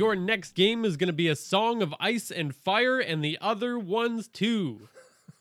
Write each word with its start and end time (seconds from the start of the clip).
Your 0.00 0.16
next 0.16 0.52
game 0.52 0.86
is 0.86 0.96
going 0.96 1.08
to 1.08 1.12
be 1.12 1.28
a 1.28 1.36
song 1.36 1.82
of 1.82 1.94
ice 2.00 2.30
and 2.30 2.56
fire, 2.56 2.98
and 2.98 3.22
the 3.22 3.36
other 3.38 3.78
ones 3.78 4.28
too. 4.28 4.88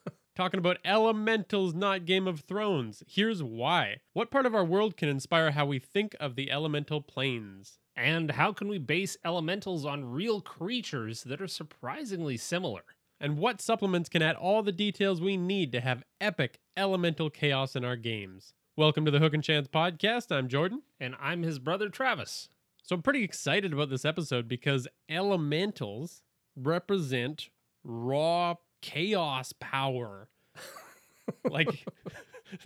Talking 0.36 0.58
about 0.58 0.80
elementals, 0.84 1.74
not 1.74 2.04
Game 2.04 2.28
of 2.28 2.42
Thrones. 2.42 3.02
Here's 3.08 3.42
why. 3.42 4.02
What 4.12 4.30
part 4.30 4.46
of 4.46 4.54
our 4.54 4.66
world 4.66 4.98
can 4.98 5.08
inspire 5.08 5.52
how 5.52 5.66
we 5.66 5.80
think 5.80 6.14
of 6.20 6.36
the 6.36 6.52
elemental 6.52 7.00
planes? 7.00 7.80
And 7.96 8.32
how 8.32 8.52
can 8.52 8.68
we 8.68 8.80
base 8.80 9.16
elementals 9.24 9.86
on 9.86 10.12
real 10.12 10.42
creatures 10.42 11.24
that 11.24 11.42
are 11.42 11.48
surprisingly 11.48 12.36
similar? 12.36 12.82
And 13.18 13.38
what 13.38 13.62
supplements 13.62 14.10
can 14.10 14.22
add 14.22 14.36
all 14.36 14.62
the 14.62 14.74
details 14.74 15.22
we 15.22 15.38
need 15.38 15.72
to 15.72 15.80
have 15.80 16.04
epic 16.20 16.60
elemental 16.76 17.30
chaos 17.30 17.78
in 17.78 17.86
our 17.86 17.96
games? 17.96 18.54
Welcome 18.76 19.06
to 19.06 19.12
the 19.12 19.20
Hook 19.20 19.34
and 19.34 19.42
Chance 19.42 19.70
podcast. 19.70 20.36
I'm 20.36 20.50
Jordan. 20.50 20.82
And 21.00 21.16
I'm 21.18 21.44
his 21.44 21.60
brother 21.60 21.88
Travis. 21.88 22.50
So 22.84 22.96
I'm 22.96 23.02
pretty 23.02 23.24
excited 23.24 23.74
about 23.74 23.90
this 23.90 24.06
episode 24.06 24.48
because 24.48 24.88
elementals 25.10 26.24
represent 26.56 27.50
raw 27.84 28.56
chaos 28.82 29.54
power. 29.60 30.30
like 31.50 31.86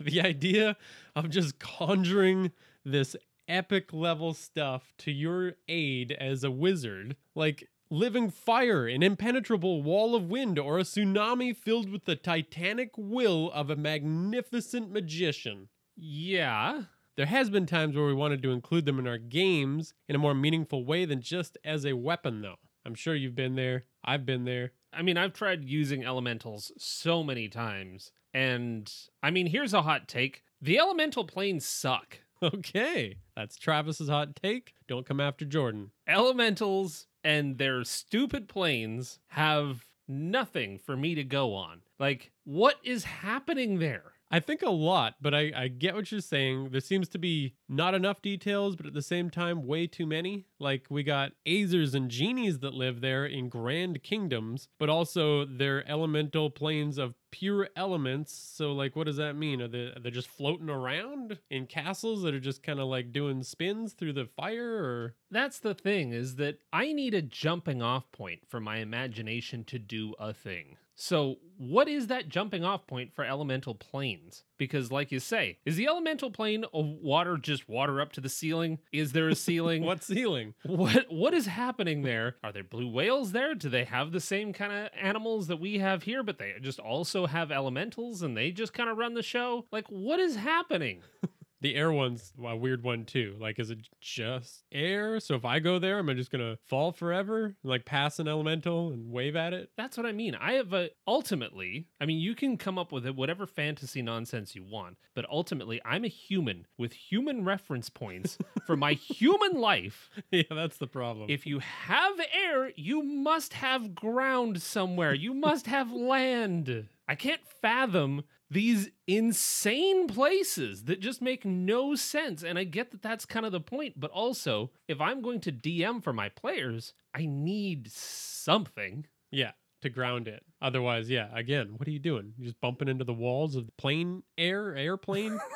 the 0.00 0.20
idea 0.20 0.76
of 1.14 1.30
just 1.30 1.58
conjuring 1.58 2.52
this 2.84 3.16
epic 3.48 3.92
level 3.92 4.32
stuff 4.34 4.94
to 4.98 5.10
your 5.10 5.54
aid 5.68 6.12
as 6.12 6.44
a 6.44 6.50
wizard, 6.50 7.16
like 7.34 7.68
living 7.90 8.30
fire, 8.30 8.86
an 8.86 9.02
impenetrable 9.02 9.82
wall 9.82 10.14
of 10.14 10.30
wind, 10.30 10.58
or 10.58 10.78
a 10.78 10.82
tsunami 10.82 11.54
filled 11.56 11.90
with 11.90 12.04
the 12.04 12.16
titanic 12.16 12.90
will 12.96 13.50
of 13.52 13.70
a 13.70 13.76
magnificent 13.76 14.90
magician. 14.90 15.68
Yeah. 15.96 16.84
There 17.16 17.26
has 17.26 17.48
been 17.48 17.66
times 17.66 17.94
where 17.94 18.06
we 18.06 18.14
wanted 18.14 18.42
to 18.42 18.50
include 18.50 18.86
them 18.86 18.98
in 18.98 19.06
our 19.06 19.18
games 19.18 19.94
in 20.08 20.16
a 20.16 20.18
more 20.18 20.34
meaningful 20.34 20.84
way 20.84 21.04
than 21.04 21.20
just 21.20 21.56
as 21.64 21.86
a 21.86 21.92
weapon, 21.92 22.42
though. 22.42 22.56
I'm 22.84 22.94
sure 22.94 23.14
you've 23.14 23.36
been 23.36 23.54
there. 23.54 23.84
I've 24.04 24.26
been 24.26 24.44
there. 24.44 24.72
I 24.92 25.02
mean, 25.02 25.16
I've 25.16 25.32
tried 25.32 25.64
using 25.64 26.04
elementals 26.04 26.72
so 26.76 27.22
many 27.22 27.48
times. 27.48 28.12
And 28.32 28.92
I 29.22 29.30
mean, 29.30 29.46
here's 29.46 29.72
a 29.72 29.82
hot 29.82 30.08
take 30.08 30.42
the 30.60 30.78
elemental 30.78 31.24
planes 31.24 31.66
suck. 31.66 32.18
Okay, 32.42 33.16
that's 33.34 33.56
Travis's 33.56 34.10
hot 34.10 34.36
take. 34.36 34.74
Don't 34.86 35.06
come 35.06 35.20
after 35.20 35.46
Jordan. 35.46 35.92
Elementals 36.06 37.06
and 37.22 37.56
their 37.56 37.84
stupid 37.84 38.48
planes 38.48 39.18
have 39.28 39.86
nothing 40.06 40.76
for 40.76 40.94
me 40.94 41.14
to 41.14 41.24
go 41.24 41.54
on. 41.54 41.80
Like, 41.98 42.32
what 42.44 42.74
is 42.84 43.04
happening 43.04 43.78
there? 43.78 44.13
I 44.34 44.40
think 44.40 44.62
a 44.62 44.70
lot, 44.70 45.14
but 45.22 45.32
I, 45.32 45.52
I 45.54 45.68
get 45.68 45.94
what 45.94 46.10
you're 46.10 46.20
saying. 46.20 46.70
There 46.72 46.80
seems 46.80 47.08
to 47.10 47.18
be 47.18 47.54
not 47.68 47.94
enough 47.94 48.20
details, 48.22 48.76
but 48.76 48.86
at 48.86 48.92
the 48.94 49.02
same 49.02 49.30
time, 49.30 49.66
way 49.66 49.86
too 49.86 50.06
many. 50.06 50.46
Like, 50.58 50.86
we 50.90 51.02
got 51.02 51.32
Azers 51.46 51.94
and 51.94 52.10
genies 52.10 52.58
that 52.60 52.74
live 52.74 53.00
there 53.00 53.24
in 53.26 53.48
grand 53.48 54.02
kingdoms, 54.02 54.68
but 54.78 54.88
also 54.88 55.44
they're 55.44 55.88
elemental 55.88 56.50
planes 56.50 56.98
of 56.98 57.14
pure 57.30 57.68
elements. 57.74 58.32
So, 58.32 58.72
like, 58.72 58.94
what 58.94 59.06
does 59.06 59.16
that 59.16 59.34
mean? 59.34 59.60
Are 59.60 59.68
they, 59.68 59.86
are 59.86 60.00
they 60.00 60.10
just 60.10 60.28
floating 60.28 60.70
around 60.70 61.38
in 61.50 61.66
castles 61.66 62.22
that 62.22 62.34
are 62.34 62.40
just 62.40 62.62
kind 62.62 62.80
of 62.80 62.86
like 62.86 63.12
doing 63.12 63.42
spins 63.42 63.92
through 63.92 64.12
the 64.12 64.26
fire? 64.26 64.84
Or 64.84 65.14
That's 65.30 65.58
the 65.58 65.74
thing, 65.74 66.12
is 66.12 66.36
that 66.36 66.58
I 66.72 66.92
need 66.92 67.14
a 67.14 67.22
jumping 67.22 67.82
off 67.82 68.10
point 68.12 68.42
for 68.48 68.60
my 68.60 68.76
imagination 68.76 69.64
to 69.64 69.78
do 69.78 70.14
a 70.18 70.32
thing. 70.32 70.76
So, 70.96 71.38
what 71.56 71.88
is 71.88 72.06
that 72.06 72.28
jumping 72.28 72.64
off 72.64 72.86
point 72.86 73.12
for 73.12 73.24
elemental 73.24 73.74
planes? 73.74 74.44
Because, 74.56 74.92
like 74.92 75.10
you 75.10 75.18
say, 75.18 75.58
is 75.64 75.76
the 75.76 75.88
elemental 75.88 76.30
plane 76.30 76.64
of 76.72 76.86
water 76.86 77.36
just 77.36 77.63
water 77.68 78.00
up 78.00 78.12
to 78.12 78.20
the 78.20 78.28
ceiling? 78.28 78.78
Is 78.92 79.12
there 79.12 79.28
a 79.28 79.34
ceiling? 79.34 79.84
what 79.84 80.02
ceiling? 80.02 80.54
What 80.64 81.06
what 81.10 81.34
is 81.34 81.46
happening 81.46 82.02
there? 82.02 82.36
Are 82.42 82.52
there 82.52 82.64
blue 82.64 82.88
whales 82.88 83.32
there? 83.32 83.54
Do 83.54 83.68
they 83.68 83.84
have 83.84 84.12
the 84.12 84.20
same 84.20 84.52
kind 84.52 84.72
of 84.72 84.90
animals 85.00 85.46
that 85.48 85.60
we 85.60 85.78
have 85.78 86.02
here, 86.02 86.22
but 86.22 86.38
they 86.38 86.54
just 86.60 86.78
also 86.78 87.26
have 87.26 87.50
elementals 87.50 88.22
and 88.22 88.36
they 88.36 88.50
just 88.50 88.72
kind 88.72 88.88
of 88.88 88.96
run 88.96 89.14
the 89.14 89.22
show? 89.22 89.66
Like, 89.70 89.86
what 89.88 90.20
is 90.20 90.36
happening? 90.36 91.02
The 91.64 91.76
air 91.76 91.90
one's 91.90 92.34
a 92.44 92.54
weird 92.54 92.84
one 92.84 93.06
too. 93.06 93.36
Like, 93.40 93.58
is 93.58 93.70
it 93.70 93.88
just 93.98 94.64
air? 94.70 95.18
So 95.18 95.34
if 95.34 95.46
I 95.46 95.60
go 95.60 95.78
there, 95.78 95.98
am 95.98 96.10
I 96.10 96.12
just 96.12 96.30
gonna 96.30 96.58
fall 96.66 96.92
forever? 96.92 97.56
Like 97.64 97.86
pass 97.86 98.18
an 98.18 98.28
elemental 98.28 98.92
and 98.92 99.10
wave 99.10 99.34
at 99.34 99.54
it? 99.54 99.70
That's 99.74 99.96
what 99.96 100.04
I 100.04 100.12
mean. 100.12 100.34
I 100.34 100.52
have 100.52 100.74
a 100.74 100.90
ultimately, 101.06 101.86
I 101.98 102.04
mean, 102.04 102.18
you 102.18 102.34
can 102.34 102.58
come 102.58 102.78
up 102.78 102.92
with 102.92 103.08
whatever 103.08 103.46
fantasy 103.46 104.02
nonsense 104.02 104.54
you 104.54 104.62
want, 104.62 104.98
but 105.14 105.24
ultimately, 105.30 105.80
I'm 105.86 106.04
a 106.04 106.08
human 106.08 106.66
with 106.76 106.92
human 106.92 107.46
reference 107.46 107.88
points 107.88 108.36
for 108.66 108.76
my 108.76 108.92
human 108.92 109.58
life. 109.58 110.10
yeah, 110.30 110.42
that's 110.50 110.76
the 110.76 110.86
problem. 110.86 111.30
If 111.30 111.46
you 111.46 111.60
have 111.60 112.20
air, 112.20 112.72
you 112.76 113.02
must 113.02 113.54
have 113.54 113.94
ground 113.94 114.60
somewhere. 114.60 115.14
You 115.14 115.32
must 115.32 115.66
have 115.68 115.90
land. 115.90 116.88
I 117.06 117.14
can't 117.14 117.46
fathom 117.60 118.24
these 118.50 118.90
insane 119.06 120.06
places 120.06 120.84
that 120.84 121.00
just 121.00 121.20
make 121.20 121.44
no 121.44 121.94
sense. 121.94 122.42
And 122.42 122.58
I 122.58 122.64
get 122.64 122.90
that 122.92 123.02
that's 123.02 123.26
kind 123.26 123.44
of 123.44 123.52
the 123.52 123.60
point. 123.60 123.98
But 123.98 124.10
also, 124.10 124.70
if 124.88 125.00
I'm 125.00 125.22
going 125.22 125.40
to 125.40 125.52
DM 125.52 126.02
for 126.02 126.12
my 126.12 126.28
players, 126.28 126.94
I 127.14 127.26
need 127.26 127.90
something. 127.90 129.06
yeah, 129.30 129.52
to 129.82 129.90
ground 129.90 130.28
it. 130.28 130.42
Otherwise, 130.62 131.10
yeah, 131.10 131.28
again, 131.34 131.74
what 131.76 131.86
are 131.86 131.90
you 131.92 131.98
doing? 131.98 132.32
You're 132.38 132.46
just 132.46 132.60
bumping 132.60 132.88
into 132.88 133.04
the 133.04 133.12
walls 133.12 133.54
of 133.54 133.66
the 133.66 133.72
plane 133.72 134.22
air 134.38 134.74
airplane? 134.74 135.38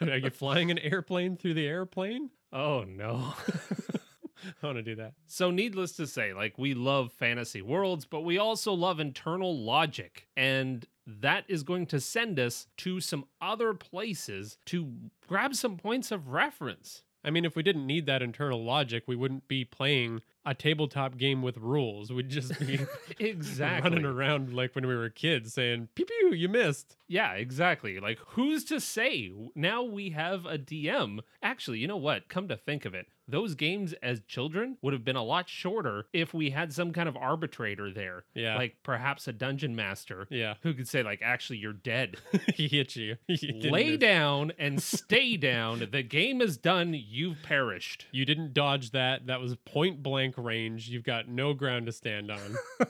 are 0.00 0.16
you 0.16 0.30
flying 0.30 0.70
an 0.70 0.78
airplane 0.78 1.36
through 1.36 1.54
the 1.54 1.66
airplane? 1.66 2.30
Oh, 2.52 2.84
no. 2.84 3.34
I 4.62 4.66
want 4.66 4.78
to 4.78 4.82
do 4.82 4.94
that. 4.96 5.14
So, 5.26 5.50
needless 5.50 5.92
to 5.92 6.06
say, 6.06 6.32
like, 6.32 6.58
we 6.58 6.74
love 6.74 7.12
fantasy 7.12 7.62
worlds, 7.62 8.04
but 8.04 8.22
we 8.22 8.38
also 8.38 8.72
love 8.72 9.00
internal 9.00 9.56
logic. 9.56 10.28
And 10.36 10.86
that 11.06 11.44
is 11.48 11.62
going 11.62 11.86
to 11.86 12.00
send 12.00 12.38
us 12.38 12.66
to 12.78 13.00
some 13.00 13.24
other 13.40 13.74
places 13.74 14.58
to 14.66 14.92
grab 15.26 15.54
some 15.54 15.76
points 15.76 16.10
of 16.10 16.28
reference. 16.28 17.02
I 17.22 17.30
mean, 17.30 17.44
if 17.44 17.54
we 17.54 17.62
didn't 17.62 17.86
need 17.86 18.06
that 18.06 18.22
internal 18.22 18.64
logic, 18.64 19.04
we 19.06 19.16
wouldn't 19.16 19.46
be 19.46 19.64
playing 19.64 20.22
a 20.46 20.54
tabletop 20.54 21.16
game 21.18 21.42
with 21.42 21.56
rules. 21.58 22.12
We'd 22.12 22.28
just 22.30 22.58
be 22.60 22.80
Exactly. 23.18 23.90
running 23.90 24.04
around 24.06 24.52
like 24.54 24.74
when 24.74 24.86
we 24.86 24.94
were 24.96 25.08
kids 25.10 25.52
saying, 25.54 25.88
pew 25.94 26.04
pew, 26.06 26.32
you 26.34 26.48
missed. 26.48 26.96
Yeah, 27.08 27.32
exactly. 27.32 27.98
Like, 28.00 28.18
who's 28.28 28.64
to 28.66 28.80
say? 28.80 29.32
Now 29.54 29.82
we 29.82 30.10
have 30.10 30.46
a 30.46 30.56
DM. 30.58 31.20
Actually, 31.42 31.78
you 31.78 31.88
know 31.88 31.96
what? 31.96 32.28
Come 32.28 32.46
to 32.48 32.56
think 32.56 32.84
of 32.84 32.94
it, 32.94 33.06
those 33.26 33.56
games 33.56 33.94
as 34.02 34.20
children 34.28 34.76
would 34.80 34.92
have 34.92 35.04
been 35.04 35.16
a 35.16 35.24
lot 35.24 35.48
shorter 35.48 36.06
if 36.12 36.32
we 36.32 36.50
had 36.50 36.72
some 36.72 36.92
kind 36.92 37.08
of 37.08 37.16
arbitrator 37.16 37.92
there. 37.92 38.24
Yeah. 38.34 38.56
Like 38.56 38.76
perhaps 38.84 39.26
a 39.26 39.32
dungeon 39.32 39.74
master 39.74 40.28
Yeah. 40.30 40.54
who 40.62 40.72
could 40.72 40.86
say, 40.88 41.02
like, 41.02 41.20
actually, 41.22 41.58
you're 41.58 41.72
dead. 41.72 42.16
he 42.54 42.68
hit 42.68 42.94
you. 42.94 43.16
Lay 43.70 43.96
down 43.96 44.52
and 44.58 44.80
stay 44.80 45.36
down. 45.36 45.88
The 45.90 46.02
game 46.04 46.40
is 46.40 46.56
done. 46.56 46.94
You've 46.94 47.42
perished. 47.42 48.06
You 48.12 48.24
didn't 48.24 48.54
dodge 48.54 48.92
that. 48.92 49.26
That 49.26 49.40
was 49.40 49.56
point 49.66 50.00
blank 50.02 50.29
range. 50.38 50.88
You've 50.88 51.04
got 51.04 51.28
no 51.28 51.54
ground 51.54 51.86
to 51.86 51.92
stand 51.92 52.30
on. 52.30 52.56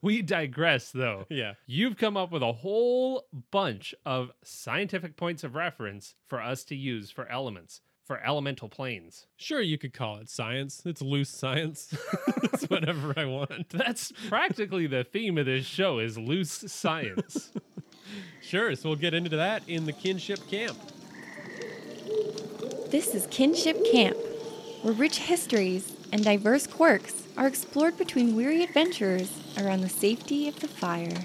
We 0.00 0.22
digress, 0.22 0.90
though. 0.90 1.26
yeah. 1.28 1.52
You've 1.66 1.96
come 1.98 2.16
up 2.16 2.32
with 2.32 2.42
a 2.42 2.52
whole 2.52 3.24
bunch 3.50 3.94
of 4.06 4.30
scientific 4.42 5.16
points 5.16 5.44
of 5.44 5.54
reference 5.54 6.14
for 6.28 6.40
us 6.40 6.64
to 6.64 6.74
use 6.74 7.10
for 7.10 7.28
elements, 7.30 7.82
for 8.04 8.18
elemental 8.24 8.68
planes. 8.70 9.26
Sure, 9.36 9.60
you 9.60 9.76
could 9.76 9.92
call 9.92 10.16
it 10.16 10.30
science. 10.30 10.82
It's 10.86 11.02
loose 11.02 11.28
science. 11.28 11.94
it's 12.42 12.64
whatever 12.70 13.12
I 13.18 13.26
want. 13.26 13.68
That's 13.68 14.12
practically 14.28 14.86
the 14.86 15.04
theme 15.04 15.36
of 15.36 15.44
this 15.46 15.66
show 15.66 15.98
is 15.98 16.16
loose 16.16 16.64
science. 16.72 17.52
Sure, 18.40 18.74
so 18.76 18.88
we'll 18.88 18.96
get 18.98 19.12
into 19.14 19.36
that 19.36 19.62
in 19.68 19.84
the 19.84 19.92
kinship 19.92 20.40
camp. 20.48 20.78
This 22.88 23.14
is 23.14 23.26
Kinship 23.26 23.84
Camp, 23.92 24.16
where 24.82 24.94
rich 24.94 25.18
histories 25.18 25.90
and 26.12 26.24
diverse 26.24 26.66
quirks 26.66 27.26
are 27.36 27.46
explored 27.46 27.98
between 27.98 28.36
weary 28.36 28.62
adventurers 28.62 29.32
around 29.58 29.80
the 29.80 29.88
safety 29.88 30.48
of 30.48 30.58
the 30.60 30.68
fire. 30.68 31.24